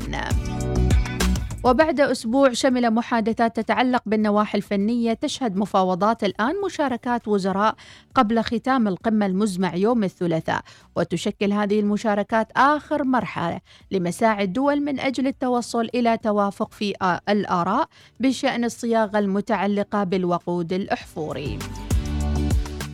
وبعد 1.64 2.00
أسبوع 2.00 2.52
شمل 2.52 2.90
محادثات 2.90 3.56
تتعلق 3.56 4.02
بالنواحي 4.06 4.58
الفنية 4.58 5.12
تشهد 5.12 5.56
مفاوضات 5.56 6.24
الآن 6.24 6.54
مشاركات 6.64 7.28
وزراء 7.28 7.74
قبل 8.14 8.42
ختام 8.42 8.88
القمة 8.88 9.26
المزمع 9.26 9.74
يوم 9.74 10.04
الثلاثاء 10.04 10.62
وتشكل 10.96 11.52
هذه 11.52 11.80
المشاركات 11.80 12.48
آخر 12.56 13.04
مرحلة 13.04 13.60
لمساعي 13.90 14.44
الدول 14.44 14.80
من 14.80 15.00
أجل 15.00 15.26
التوصل 15.26 15.88
إلى 15.94 16.18
توافق 16.18 16.72
في 16.72 16.94
الآراء 17.28 17.88
بشأن 18.20 18.64
الصياغة 18.64 19.18
المتعلقة 19.18 20.04
بالوقود 20.04 20.72
الأحفوري. 20.72 21.58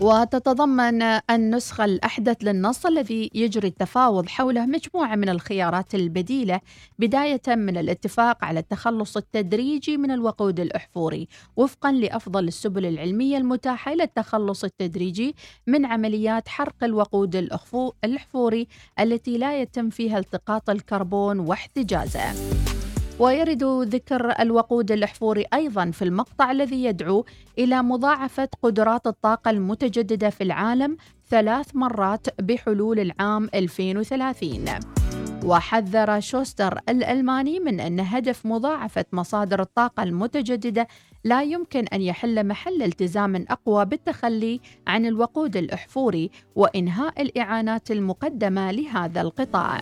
وتتضمن 0.00 1.02
النسخة 1.30 1.84
الأحدث 1.84 2.36
للنص 2.42 2.86
الذي 2.86 3.30
يجري 3.34 3.68
التفاوض 3.68 4.28
حوله 4.28 4.66
مجموعة 4.66 5.16
من 5.16 5.28
الخيارات 5.28 5.94
البديلة 5.94 6.60
بداية 6.98 7.42
من 7.48 7.76
الاتفاق 7.76 8.44
على 8.44 8.60
التخلص 8.60 9.16
التدريجي 9.16 9.96
من 9.96 10.10
الوقود 10.10 10.60
الأحفوري 10.60 11.28
وفقا 11.56 11.92
لأفضل 11.92 12.48
السبل 12.48 12.86
العلمية 12.86 13.36
المتاحة 13.38 13.94
للتخلص 13.94 14.64
التدريجي 14.64 15.34
من 15.66 15.86
عمليات 15.86 16.48
حرق 16.48 16.84
الوقود 16.84 17.36
الأحفوري 18.04 18.68
التي 19.00 19.38
لا 19.38 19.60
يتم 19.60 19.90
فيها 19.90 20.18
التقاط 20.18 20.70
الكربون 20.70 21.38
واحتجازه. 21.38 22.77
ويرد 23.18 23.64
ذكر 23.64 24.40
الوقود 24.40 24.92
الأحفوري 24.92 25.44
أيضا 25.54 25.90
في 25.90 26.02
المقطع 26.02 26.50
الذي 26.50 26.84
يدعو 26.84 27.24
إلى 27.58 27.82
مضاعفة 27.82 28.48
قدرات 28.62 29.06
الطاقة 29.06 29.50
المتجددة 29.50 30.30
في 30.30 30.44
العالم 30.44 30.96
ثلاث 31.30 31.76
مرات 31.76 32.40
بحلول 32.40 33.00
العام 33.00 33.48
2030 33.54 34.64
وحذر 35.44 36.20
شوستر 36.20 36.78
الألماني 36.88 37.60
من 37.60 37.80
أن 37.80 38.00
هدف 38.00 38.46
مضاعفة 38.46 39.04
مصادر 39.12 39.60
الطاقة 39.60 40.02
المتجددة 40.02 40.88
لا 41.24 41.42
يمكن 41.42 41.84
أن 41.86 42.02
يحل 42.02 42.46
محل 42.46 42.82
التزام 42.82 43.44
أقوى 43.50 43.84
بالتخلي 43.84 44.60
عن 44.86 45.06
الوقود 45.06 45.56
الأحفوري 45.56 46.30
وإنهاء 46.56 47.22
الإعانات 47.22 47.90
المقدمة 47.90 48.70
لهذا 48.70 49.20
القطاع. 49.20 49.80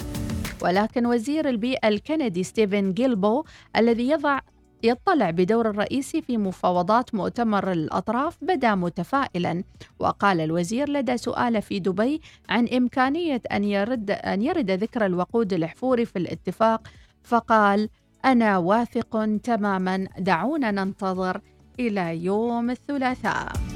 ولكن 0.62 1.06
وزير 1.06 1.48
البيئة 1.48 1.88
الكندي 1.88 2.42
ستيفن 2.42 2.92
جيلبو 2.92 3.44
الذي 3.76 4.10
يضع 4.10 4.38
يطلع 4.82 5.30
بدور 5.30 5.70
الرئيسي 5.70 6.22
في 6.22 6.38
مفاوضات 6.38 7.14
مؤتمر 7.14 7.72
الأطراف 7.72 8.36
بدا 8.42 8.74
متفائلا. 8.74 9.64
وقال 9.98 10.40
الوزير 10.40 10.90
لدى 10.90 11.16
سؤال 11.16 11.62
في 11.62 11.78
دبي 11.78 12.20
عن 12.48 12.68
إمكانية 12.68 13.42
أن 13.52 13.64
يرد, 13.64 14.10
أن 14.10 14.42
يرد 14.42 14.70
ذكر 14.70 15.06
الوقود 15.06 15.52
الأحفوري 15.52 16.04
في 16.04 16.16
الاتفاق 16.16 16.88
فقال 17.22 17.88
أنا 18.24 18.58
واثق 18.58 19.38
تماما 19.42 20.08
دعونا 20.18 20.70
ننتظر 20.70 21.40
إلى 21.80 22.24
يوم 22.24 22.70
الثلاثاء. 22.70 23.75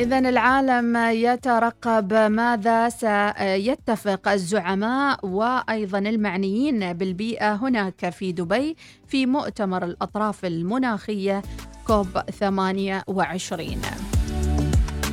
إذا 0.00 0.18
العالم 0.18 0.96
يترقب 0.96 2.12
ماذا 2.12 2.88
سيتفق 2.88 4.28
الزعماء 4.28 5.26
وأيضا 5.26 5.98
المعنيين 5.98 6.92
بالبيئة 6.92 7.54
هناك 7.54 8.10
في 8.10 8.32
دبي 8.32 8.76
في 9.06 9.26
مؤتمر 9.26 9.84
الأطراف 9.84 10.44
المناخية 10.44 11.42
كوب 11.86 12.06
28 12.40 13.82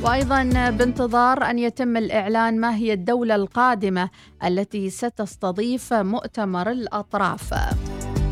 وأيضا 0.02 0.70
بانتظار 0.70 1.50
أن 1.50 1.58
يتم 1.58 1.96
الإعلان 1.96 2.60
ما 2.60 2.74
هي 2.76 2.92
الدولة 2.92 3.34
القادمة 3.34 4.10
التي 4.44 4.90
ستستضيف 4.90 5.92
مؤتمر 5.92 6.70
الأطراف. 6.70 7.54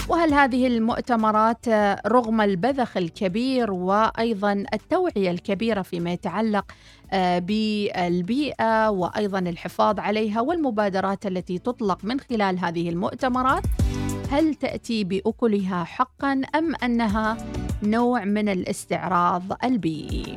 وهل 0.09 0.35
هذه 0.35 0.67
المؤتمرات 0.67 1.69
رغم 2.07 2.41
البذخ 2.41 2.97
الكبير 2.97 3.73
وأيضا 3.73 4.53
التوعية 4.75 5.31
الكبيرة 5.31 5.83
فيما 5.83 6.13
يتعلق 6.13 6.65
آه، 7.13 7.39
بالبيئة 7.39 8.91
وأيضا 8.91 9.39
الحفاظ 9.39 10.01
عليها 10.01 10.41
والمبادرات 10.41 11.27
التي 11.27 11.59
تطلق 11.59 12.05
من 12.05 12.21
خلال 12.21 12.59
هذه 12.59 12.89
المؤتمرات 12.89 13.63
هل 14.31 14.55
تأتي 14.55 15.05
بأكلها 15.05 15.85
حقا 15.85 16.43
أم 16.55 16.75
أنها 16.85 17.37
نوع 17.83 18.25
من 18.25 18.49
الاستعراض 18.49 19.43
البيئي؟ 19.65 20.37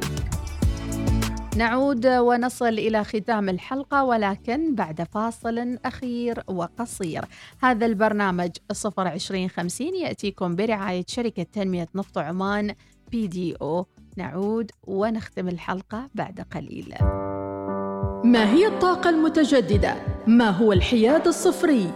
نعود 1.60 2.08
ونصل 2.08 2.68
إلى 2.68 3.04
ختام 3.04 3.50
الحلقة 3.50 4.04
ولكن 4.04 4.76
بعد 4.76 5.04
فاصل 5.04 5.78
أخير 5.86 6.44
وقصير 6.48 7.26
هذا 7.62 7.86
البرنامج 7.86 8.52
02050 8.72 9.96
يأتيكم 9.96 10.56
برعاية 10.56 11.04
شركة 11.08 11.44
تنمية 11.44 11.88
نفط 11.96 12.18
عمان 12.18 12.76
بي 13.12 13.28
دي 13.28 13.56
أو 13.62 13.86
نعود 14.18 14.72
ونختم 14.88 15.48
الحلقة 15.48 16.10
بعد 16.16 16.46
قليل 16.56 16.96
ما 18.24 18.54
هي 18.54 18.68
الطاقة 18.68 19.10
المتجددة؟ 19.10 19.96
ما 20.28 20.50
هو 20.50 20.74
الحياد 20.74 21.28
الصفري؟ 21.28 21.92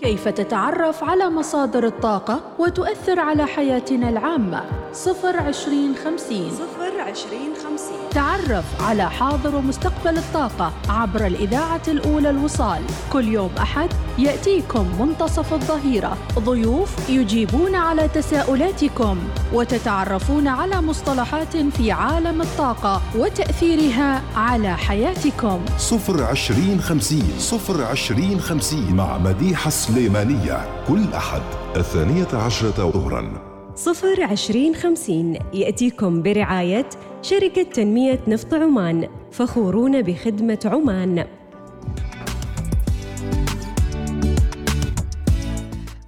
كيف 0.00 0.28
تتعرف 0.28 1.04
على 1.04 1.30
مصادر 1.30 1.86
الطاقة 1.86 2.40
وتؤثر 2.58 3.20
على 3.20 3.46
حياتنا 3.46 4.08
العامة؟ 4.08 4.77
صفر 4.92 5.36
عشرين 5.36 5.94
خمسين. 6.04 6.50
صفر 6.50 7.00
عشرين 7.00 7.52
خمسين. 7.64 8.10
تعرف 8.10 8.64
على 8.82 9.10
حاضر 9.10 9.56
ومستقبل 9.56 10.18
الطاقة 10.18 10.72
عبر 10.88 11.26
الإذاعة 11.26 11.82
الأولى 11.88 12.30
الوصال. 12.30 12.82
كل 13.12 13.28
يوم 13.28 13.50
أحد 13.58 13.88
يأتيكم 14.18 14.86
منتصف 15.00 15.54
الظهيرة. 15.54 16.16
ضيوف 16.38 17.10
يجيبون 17.10 17.74
على 17.74 18.08
تساؤلاتكم 18.08 19.18
وتتعرفون 19.52 20.48
على 20.48 20.80
مصطلحات 20.80 21.56
في 21.56 21.92
عالم 21.92 22.42
الطاقة 22.42 23.02
وتأثيرها 23.16 24.22
على 24.36 24.76
حياتكم. 24.76 25.60
صفر 25.78 26.24
عشرين 26.24 26.80
خمسين. 26.80 27.32
صفر 27.38 27.84
عشرين 27.84 28.40
خمسين 28.40 28.96
مع 28.96 29.18
مديحة 29.18 29.70
سليمانية. 29.70 30.84
كل 30.88 31.04
أحد 31.14 31.42
الثانية 31.76 32.28
عشرة 32.32 32.90
ظهراً. 32.90 33.47
صفر 33.78 34.22
عشرين 34.22 34.74
خمسين 34.74 35.38
يأتيكم 35.54 36.22
برعاية 36.22 36.88
شركة 37.22 37.62
تنمية 37.62 38.20
نفط 38.28 38.54
عمان 38.54 39.08
فخورون 39.32 40.02
بخدمة 40.02 40.58
عمان. 40.64 41.24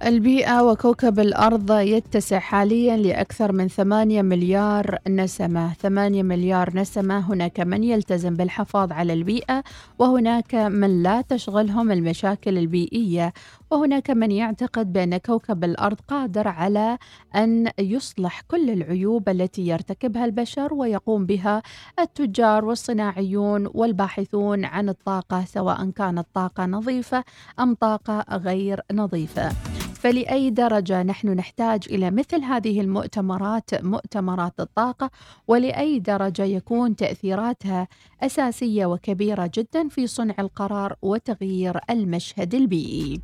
البيئة 0.05 0.63
وكوكب 0.63 1.19
الأرض 1.19 1.71
يتسع 1.71 2.39
حاليا 2.39 2.97
لأكثر 2.97 3.51
من 3.51 3.67
8 3.67 4.21
مليار 4.21 4.97
نسمة. 5.09 5.73
8 5.73 6.23
مليار 6.23 6.75
نسمة 6.75 7.19
هناك 7.33 7.59
من 7.59 7.83
يلتزم 7.83 8.35
بالحفاظ 8.35 8.91
على 8.91 9.13
البيئة 9.13 9.63
وهناك 9.99 10.55
من 10.55 11.03
لا 11.03 11.21
تشغلهم 11.21 11.91
المشاكل 11.91 12.57
البيئية. 12.57 13.33
وهناك 13.71 14.09
من 14.11 14.31
يعتقد 14.31 14.93
بأن 14.93 15.17
كوكب 15.17 15.63
الأرض 15.63 15.99
قادر 16.07 16.47
على 16.47 16.97
أن 17.35 17.71
يصلح 17.79 18.41
كل 18.41 18.69
العيوب 18.69 19.29
التي 19.29 19.67
يرتكبها 19.67 20.25
البشر 20.25 20.73
ويقوم 20.73 21.25
بها 21.25 21.61
التجار 21.99 22.65
والصناعيون 22.65 23.69
والباحثون 23.73 24.65
عن 24.65 24.89
الطاقة 24.89 25.45
سواء 25.45 25.89
كانت 25.89 26.27
طاقة 26.33 26.65
نظيفة 26.65 27.23
أم 27.59 27.73
طاقة 27.73 28.37
غير 28.37 28.81
نظيفة. 28.91 29.49
فلأي 29.93 30.49
درجة 30.49 31.03
نحن 31.03 31.27
نحتاج 31.27 31.83
إلى 31.89 32.11
مثل 32.11 32.43
هذه 32.43 32.81
المؤتمرات 32.81 33.83
مؤتمرات 33.83 34.59
الطاقة 34.59 35.09
ولأي 35.47 35.99
درجة 35.99 36.43
يكون 36.43 36.95
تأثيراتها 36.95 37.87
أساسية 38.21 38.85
وكبيرة 38.85 39.51
جدا 39.55 39.87
في 39.87 40.07
صنع 40.07 40.35
القرار 40.39 40.95
وتغيير 41.01 41.79
المشهد 41.89 42.55
البيئي. 42.55 43.21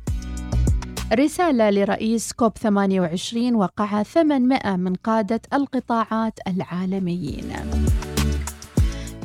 رسالة 1.12 1.70
لرئيس 1.70 2.32
كوب 2.32 2.52
28 2.58 3.54
وقعها 3.54 4.02
800 4.02 4.76
من 4.76 4.94
قادة 4.94 5.40
القطاعات 5.52 6.38
العالميين. 6.48 7.52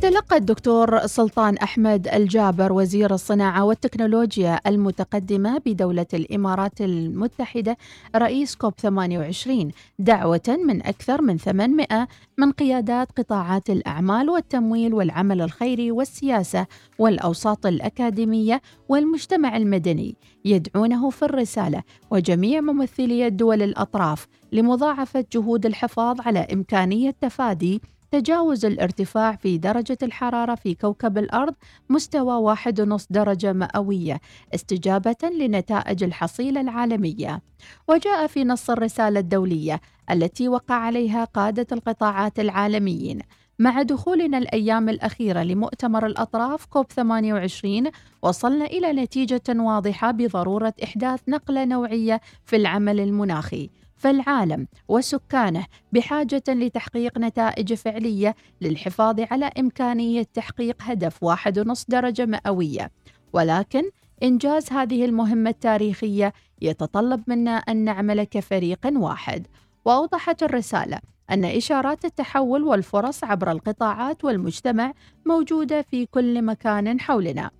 تلقى 0.03 0.37
الدكتور 0.37 1.07
سلطان 1.07 1.57
أحمد 1.57 2.07
الجابر 2.07 2.73
وزير 2.73 3.13
الصناعة 3.13 3.63
والتكنولوجيا 3.63 4.59
المتقدمة 4.67 5.61
بدولة 5.65 6.05
الإمارات 6.13 6.81
المتحدة 6.81 7.77
رئيس 8.15 8.55
كوب 8.55 8.73
28 8.79 9.71
دعوة 9.99 10.57
من 10.67 10.85
أكثر 10.85 11.21
من 11.21 11.37
800 11.37 12.07
من 12.37 12.51
قيادات 12.51 13.07
قطاعات 13.17 13.69
الأعمال 13.69 14.29
والتمويل 14.29 14.93
والعمل 14.93 15.41
الخيري 15.41 15.91
والسياسة 15.91 16.67
والأوساط 16.99 17.65
الأكاديمية 17.65 18.61
والمجتمع 18.89 19.57
المدني 19.57 20.15
يدعونه 20.45 21.09
في 21.09 21.25
الرسالة 21.25 21.83
وجميع 22.11 22.61
ممثلي 22.61 23.27
الدول 23.27 23.61
الأطراف 23.61 24.27
لمضاعفة 24.51 25.25
جهود 25.33 25.65
الحفاظ 25.65 26.21
على 26.21 26.39
إمكانية 26.39 27.15
تفادي 27.21 27.81
تجاوز 28.13 28.65
الارتفاع 28.65 29.35
في 29.35 29.57
درجة 29.57 29.97
الحرارة 30.03 30.55
في 30.55 30.75
كوكب 30.75 31.17
الأرض 31.17 31.53
مستوى 31.89 32.33
واحد 32.33 32.81
ونص 32.81 33.07
درجة 33.09 33.53
مئوية 33.53 34.21
استجابة 34.55 35.15
لنتائج 35.39 36.03
الحصيلة 36.03 36.61
العالمية. 36.61 37.41
وجاء 37.87 38.27
في 38.27 38.43
نص 38.43 38.69
الرسالة 38.69 39.19
الدولية 39.19 39.81
التي 40.11 40.49
وقع 40.49 40.75
عليها 40.75 41.23
قادة 41.23 41.67
القطاعات 41.71 42.39
العالميين. 42.39 43.19
مع 43.59 43.81
دخولنا 43.81 44.37
الأيام 44.37 44.89
الأخيرة 44.89 45.43
لمؤتمر 45.43 46.05
الأطراف 46.05 46.65
كوب 46.65 46.91
28 46.91 47.91
وصلنا 48.21 48.65
إلى 48.65 48.93
نتيجة 48.93 49.43
واضحة 49.49 50.11
بضرورة 50.11 50.73
إحداث 50.83 51.19
نقلة 51.27 51.65
نوعية 51.65 52.21
في 52.45 52.55
العمل 52.55 52.99
المناخي. 52.99 53.69
فالعالم 54.03 54.67
وسكانه 54.87 55.65
بحاجة 55.91 56.43
لتحقيق 56.47 57.17
نتائج 57.17 57.73
فعلية 57.73 58.35
للحفاظ 58.61 59.19
على 59.31 59.45
إمكانية 59.59 60.23
تحقيق 60.33 60.75
هدف 60.81 61.23
واحد 61.23 61.59
ونص 61.59 61.85
درجة 61.89 62.25
مئوية. 62.25 62.91
ولكن 63.33 63.83
إنجاز 64.23 64.71
هذه 64.71 65.05
المهمة 65.05 65.49
التاريخية 65.49 66.33
يتطلب 66.61 67.23
منا 67.27 67.51
أن 67.51 67.77
نعمل 67.77 68.23
كفريق 68.23 68.79
واحد. 68.95 69.47
وأوضحت 69.85 70.43
الرسالة 70.43 70.99
أن 71.31 71.45
إشارات 71.45 72.05
التحول 72.05 72.63
والفرص 72.63 73.23
عبر 73.23 73.51
القطاعات 73.51 74.23
والمجتمع 74.23 74.93
موجودة 75.25 75.81
في 75.81 76.05
كل 76.05 76.41
مكان 76.41 76.99
حولنا. 76.99 77.51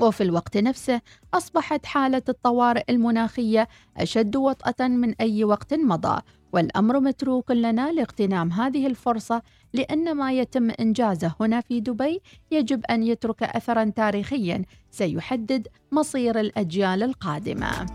وفي 0.00 0.22
الوقت 0.22 0.56
نفسه 0.56 1.00
أصبحت 1.34 1.86
حالة 1.86 2.22
الطوارئ 2.28 2.84
المناخية 2.90 3.68
أشد 3.96 4.36
وطأة 4.36 4.88
من 4.88 5.14
أي 5.20 5.44
وقت 5.44 5.74
مضى 5.74 6.20
والأمر 6.52 7.00
متروك 7.00 7.50
لنا 7.50 7.92
لاغتنام 7.92 8.52
هذه 8.52 8.86
الفرصة 8.86 9.42
لأن 9.74 10.14
ما 10.14 10.32
يتم 10.32 10.70
إنجازه 10.80 11.34
هنا 11.40 11.60
في 11.60 11.80
دبي 11.80 12.20
يجب 12.50 12.84
أن 12.90 13.02
يترك 13.02 13.42
أثرا 13.42 13.92
تاريخيا 13.96 14.64
سيحدد 14.90 15.68
مصير 15.92 16.40
الأجيال 16.40 17.02
القادمة. 17.02 17.86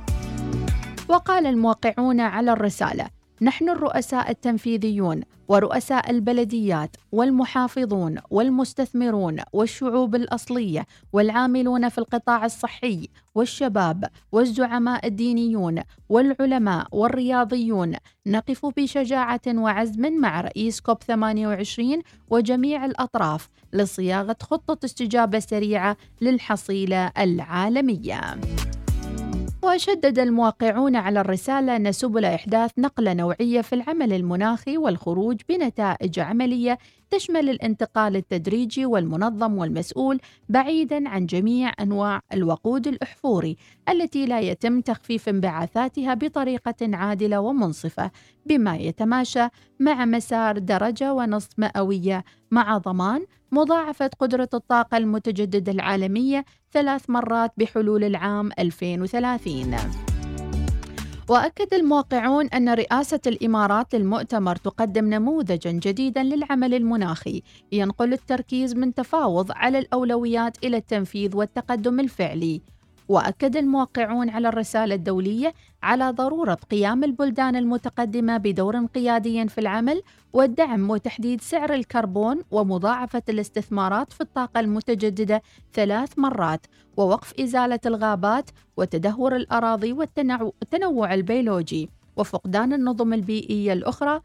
وقال 1.09 1.45
الموقعون 1.45 2.19
على 2.19 2.51
الرسالة 2.51 3.07
نحن 3.43 3.69
الرؤساء 3.69 4.31
التنفيذيون 4.31 5.21
ورؤساء 5.47 6.09
البلديات 6.11 6.95
والمحافظون 7.11 8.17
والمستثمرون 8.29 9.39
والشعوب 9.53 10.15
الأصلية 10.15 10.85
والعاملون 11.13 11.89
في 11.89 11.97
القطاع 11.97 12.45
الصحي 12.45 13.09
والشباب 13.35 14.05
والزعماء 14.31 15.07
الدينيون 15.07 15.81
والعلماء 16.09 16.87
والرياضيون 16.91 17.95
نقف 18.27 18.65
بشجاعة 18.65 19.41
وعزم 19.47 20.21
مع 20.21 20.41
رئيس 20.41 20.81
كوب 20.81 21.03
28 21.03 22.01
وجميع 22.29 22.85
الأطراف 22.85 23.49
لصياغة 23.73 24.37
خطة 24.41 24.85
استجابة 24.85 25.39
سريعة 25.39 25.97
للحصيلة 26.21 27.11
العالمية. 27.17 28.21
وشدد 29.63 30.19
الموقعون 30.19 30.95
على 30.95 31.21
الرسالة 31.21 31.75
أن 31.75 31.91
سبل 31.91 32.25
إحداث 32.25 32.71
نقلة 32.77 33.13
نوعية 33.13 33.61
في 33.61 33.75
العمل 33.75 34.13
المناخي 34.13 34.77
والخروج 34.77 35.41
بنتائج 35.49 36.19
عملية 36.19 36.77
تشمل 37.09 37.49
الانتقال 37.49 38.15
التدريجي 38.15 38.85
والمنظم 38.85 39.57
والمسؤول 39.57 40.19
بعيدا 40.49 41.09
عن 41.09 41.25
جميع 41.25 41.71
أنواع 41.79 42.21
الوقود 42.33 42.87
الأحفوري 42.87 43.57
التي 43.89 44.25
لا 44.25 44.39
يتم 44.39 44.81
تخفيف 44.81 45.29
انبعاثاتها 45.29 46.13
بطريقة 46.13 46.75
عادلة 46.81 47.39
ومنصفة 47.39 48.11
بما 48.45 48.75
يتماشى 48.75 49.47
مع 49.79 50.05
مسار 50.05 50.57
درجة 50.57 51.13
ونصف 51.13 51.49
مئوية 51.57 52.23
مع 52.51 52.77
ضمان 52.77 53.25
مضاعفة 53.53 54.09
قدرة 54.19 54.49
الطاقة 54.53 54.97
المتجددة 54.97 55.71
العالمية 55.71 56.45
ثلاث 56.71 57.09
مرات 57.09 57.51
بحلول 57.57 58.03
العام 58.03 58.49
2030 58.59 59.75
وأكد 61.29 61.73
الموقعون 61.73 62.47
أن 62.47 62.69
رئاسة 62.69 63.19
الإمارات 63.27 63.95
للمؤتمر 63.95 64.55
تقدم 64.55 65.13
نموذجا 65.13 65.71
جديدا 65.71 66.23
للعمل 66.23 66.73
المناخي 66.73 67.41
ينقل 67.71 68.13
التركيز 68.13 68.75
من 68.75 68.93
تفاوض 68.93 69.51
على 69.51 69.79
الأولويات 69.79 70.63
إلى 70.63 70.77
التنفيذ 70.77 71.35
والتقدم 71.35 71.99
الفعلي. 71.99 72.61
وأكد 73.07 73.57
الموقعون 73.57 74.29
على 74.29 74.47
الرسالة 74.47 74.95
الدولية 74.95 75.53
على 75.83 76.09
ضرورة 76.09 76.57
قيام 76.71 77.03
البلدان 77.03 77.55
المتقدمة 77.55 78.37
بدور 78.37 78.85
قيادي 78.85 79.47
في 79.47 79.57
العمل 79.57 80.01
والدعم 80.33 80.89
وتحديد 80.89 81.41
سعر 81.41 81.73
الكربون 81.73 82.41
ومضاعفة 82.51 83.21
الاستثمارات 83.29 84.13
في 84.13 84.21
الطاقة 84.21 84.59
المتجددة 84.59 85.41
ثلاث 85.73 86.19
مرات 86.19 86.65
ووقف 86.97 87.33
إزالة 87.39 87.79
الغابات 87.85 88.49
وتدهور 88.77 89.35
الأراضي 89.35 89.93
والتنوع 89.93 91.13
البيولوجي 91.13 91.89
وفقدان 92.17 92.73
النظم 92.73 93.13
البيئية 93.13 93.73
الأخرى 93.73 94.21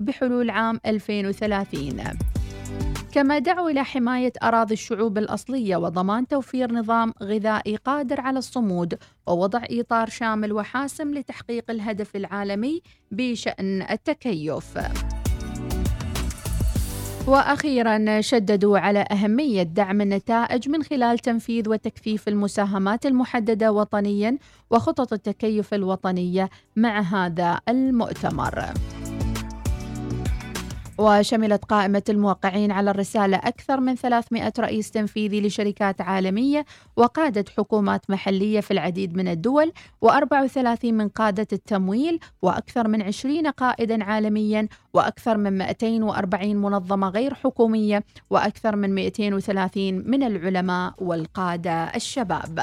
بحلول 0.00 0.50
عام 0.50 0.80
2030 0.86 2.00
كما 3.12 3.38
دعوا 3.38 3.70
إلى 3.70 3.84
حماية 3.84 4.32
أراضي 4.42 4.74
الشعوب 4.74 5.18
الأصلية 5.18 5.76
وضمان 5.76 6.26
توفير 6.26 6.72
نظام 6.72 7.12
غذائي 7.22 7.76
قادر 7.76 8.20
على 8.20 8.38
الصمود 8.38 8.98
ووضع 9.26 9.62
إطار 9.70 10.08
شامل 10.08 10.52
وحاسم 10.52 11.14
لتحقيق 11.14 11.70
الهدف 11.70 12.16
العالمي 12.16 12.82
بشأن 13.10 13.82
التكيف. 13.90 14.78
وأخيرا 17.26 18.20
شددوا 18.20 18.78
على 18.78 19.04
أهمية 19.12 19.62
دعم 19.62 20.00
النتائج 20.00 20.68
من 20.68 20.82
خلال 20.82 21.18
تنفيذ 21.18 21.68
وتكثيف 21.68 22.28
المساهمات 22.28 23.06
المحددة 23.06 23.72
وطنيا 23.72 24.38
وخطط 24.70 25.12
التكيف 25.12 25.74
الوطنية 25.74 26.50
مع 26.76 27.00
هذا 27.00 27.60
المؤتمر. 27.68 28.64
وشملت 30.98 31.64
قائمة 31.64 32.02
الموقعين 32.08 32.72
على 32.72 32.90
الرسالة 32.90 33.36
أكثر 33.36 33.80
من 33.80 33.94
300 33.94 34.52
رئيس 34.58 34.90
تنفيذي 34.90 35.40
لشركات 35.40 36.00
عالمية 36.00 36.64
وقادة 36.96 37.44
حكومات 37.56 38.10
محلية 38.10 38.60
في 38.60 38.70
العديد 38.70 39.16
من 39.16 39.28
الدول 39.28 39.72
و34 40.06 40.84
من 40.84 41.08
قادة 41.08 41.46
التمويل 41.52 42.20
وأكثر 42.42 42.88
من 42.88 43.02
20 43.02 43.46
قائدا 43.46 44.04
عالميا 44.04 44.68
وأكثر 44.94 45.36
من 45.36 45.58
240 45.58 46.56
منظمة 46.56 47.08
غير 47.08 47.34
حكومية 47.34 48.04
وأكثر 48.30 48.76
من 48.76 48.94
230 48.94 49.94
من 50.10 50.22
العلماء 50.22 50.94
والقادة 50.98 51.84
الشباب. 51.84 52.60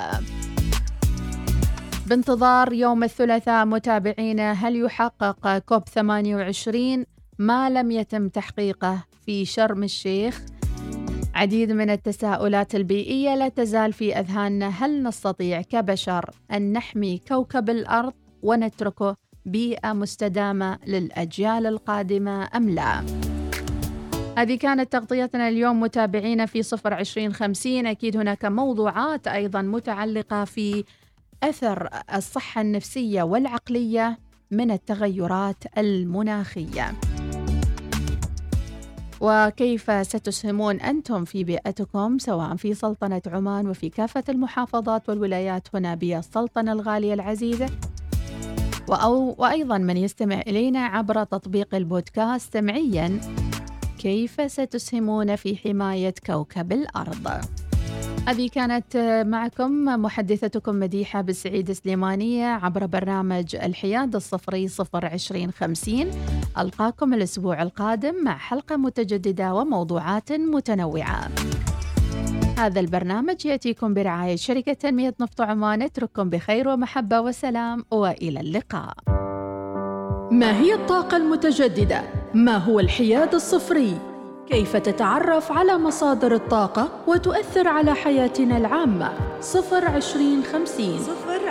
بانتظار 2.07 2.73
يوم 2.73 3.03
الثلاثاء 3.03 3.65
متابعينا 3.65 4.51
هل 4.51 4.75
يحقق 4.75 5.57
كوب 5.57 5.89
28 5.89 7.05
ما 7.39 7.69
لم 7.69 7.91
يتم 7.91 8.29
تحقيقه 8.29 9.03
في 9.25 9.45
شرم 9.45 9.83
الشيخ. 9.83 10.41
عديد 11.35 11.71
من 11.71 11.89
التساؤلات 11.89 12.75
البيئية 12.75 13.35
لا 13.35 13.49
تزال 13.49 13.93
في 13.93 14.19
أذهاننا. 14.19 14.67
هل 14.67 15.03
نستطيع 15.03 15.61
كبشر 15.61 16.29
أن 16.51 16.73
نحمي 16.73 17.21
كوكب 17.27 17.69
الأرض 17.69 18.13
ونتركه 18.41 19.15
بيئة 19.45 19.93
مستدامة 19.93 20.79
للأجيال 20.87 21.65
القادمة 21.65 22.49
أم 22.55 22.69
لا؟ 22.69 23.03
هذه 24.37 24.55
كانت 24.55 24.91
تغطيتنا 24.91 25.47
اليوم. 25.47 25.79
متابعينا 25.79 26.45
في 26.45 26.63
صفر 26.63 26.93
عشرين 26.93 27.33
خمسين. 27.33 27.87
أكيد 27.87 28.17
هناك 28.17 28.45
موضوعات 28.45 29.27
أيضا 29.27 29.61
متعلقة 29.61 30.45
في 30.45 30.83
أثر 31.43 31.89
الصحة 32.15 32.61
النفسية 32.61 33.23
والعقلية 33.23 34.17
من 34.51 34.71
التغيرات 34.71 35.63
المناخية. 35.77 36.93
وكيف 39.23 39.91
ستسهمون 40.07 40.81
أنتم 40.81 41.25
في 41.25 41.43
بيئتكم 41.43 42.17
سواء 42.17 42.55
في 42.55 42.73
سلطنة 42.73 43.21
عمان 43.27 43.67
وفي 43.67 43.89
كافة 43.89 44.23
المحافظات 44.29 45.09
والولايات 45.09 45.67
هنا 45.73 45.95
بالسلطنة 45.95 46.71
الغالية 46.71 47.13
العزيزة. 47.13 47.65
وأو 48.87 49.35
وأيضا 49.37 49.77
من 49.77 49.97
يستمع 49.97 50.41
إلينا 50.41 50.85
عبر 50.85 51.23
تطبيق 51.23 51.75
البودكاست 51.75 52.53
سمعيا 52.53 53.19
كيف 53.99 54.51
ستسهمون 54.51 55.35
في 55.35 55.57
حماية 55.57 56.13
كوكب 56.25 56.71
الأرض؟ 56.71 57.27
هذه 58.27 58.49
كانت 58.49 58.97
معكم 59.27 59.71
محدثتكم 59.85 60.75
مديحة 60.79 61.21
بالسعيد 61.21 61.71
سليمانية 61.71 62.45
عبر 62.45 62.85
برنامج 62.85 63.55
الحياد 63.55 64.15
الصفري 64.15 64.67
صفر 64.67 65.05
عشرين 65.05 65.51
خمسين 65.51 66.11
ألقاكم 66.57 67.13
الأسبوع 67.13 67.61
القادم 67.61 68.23
مع 68.23 68.37
حلقة 68.37 68.77
متجددة 68.77 69.53
وموضوعات 69.53 70.31
متنوعة 70.31 71.29
هذا 72.57 72.79
البرنامج 72.79 73.45
يأتيكم 73.45 73.93
برعاية 73.93 74.35
شركة 74.35 74.73
تنمية 74.73 75.15
نفط 75.21 75.41
عمان 75.41 75.81
اترككم 75.81 76.29
بخير 76.29 76.67
ومحبة 76.67 77.21
وسلام 77.21 77.85
وإلى 77.91 78.39
اللقاء 78.39 78.93
ما 80.31 80.59
هي 80.59 80.73
الطاقة 80.73 81.17
المتجددة؟ 81.17 82.01
ما 82.33 82.57
هو 82.57 82.79
الحياد 82.79 83.33
الصفري؟ 83.33 84.12
كيف 84.49 84.75
تتعرف 84.77 85.51
على 85.51 85.77
مصادر 85.77 86.33
الطاقة 86.35 86.89
وتؤثر 87.07 87.67
على 87.67 87.93
حياتنا 87.93 88.57
العامة؟ 88.57 89.11
صفر 89.41 89.85
عشرين 89.85 90.43
خمسين 90.43 90.99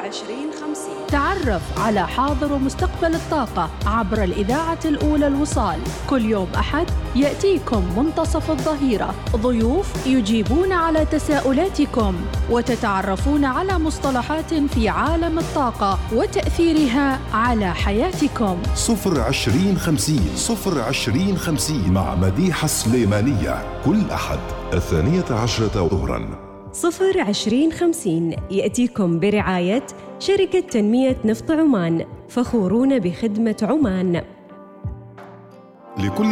صفر 0.03 0.09
عشرين 0.09 0.51
خمسين. 0.61 1.07
تعرف 1.09 1.63
على 1.79 2.09
حاضر 2.09 2.53
ومستقبل 2.53 3.15
الطاقة 3.15 3.71
عبر 3.87 4.25
الإذاعة 4.25 4.79
الأولى 4.85 5.27
الوصال. 5.27 5.79
كل 6.11 6.25
يوم 6.25 6.49
أحد 6.57 6.87
يأتيكم 7.17 7.85
منتصف 7.97 8.51
الظهيرة. 8.51 9.15
ضيوف 9.37 10.07
يجيبون 10.07 10.73
على 10.73 11.05
تساؤلاتكم 11.05 12.15
وتتعرفون 12.51 13.45
على 13.45 13.79
مصطلحات 13.79 14.55
في 14.55 14.89
عالم 14.89 15.39
الطاقة 15.39 15.99
وتأثيرها 16.13 17.21
على 17.35 17.75
حياتكم. 17.75 18.59
صفر 18.75 19.21
عشرين 19.21 19.79
خمسين 19.79 20.31
صفر 20.37 20.81
عشرين 20.81 21.37
خمسين 21.39 21.93
مع 21.93 22.15
مديحة 22.15 22.67
سليمانية. 22.67 23.83
كل 23.85 24.11
أحد 24.11 24.41
الثانية 24.73 25.25
عشرة 25.31 25.89
ظهراً. 25.89 26.52
صفر 26.73 27.21
عشرين 27.21 27.73
خمسين 27.73 28.37
يأتيكم 28.51 29.21
برعاية 29.21 29.87
شركة 30.19 30.61
تنمية 30.61 31.17
نفط 31.25 31.51
عمان 31.51 32.07
فخورون 32.29 32.99
بخدمة 32.99 33.57
عمان. 33.63 34.23
لكل 35.99 36.31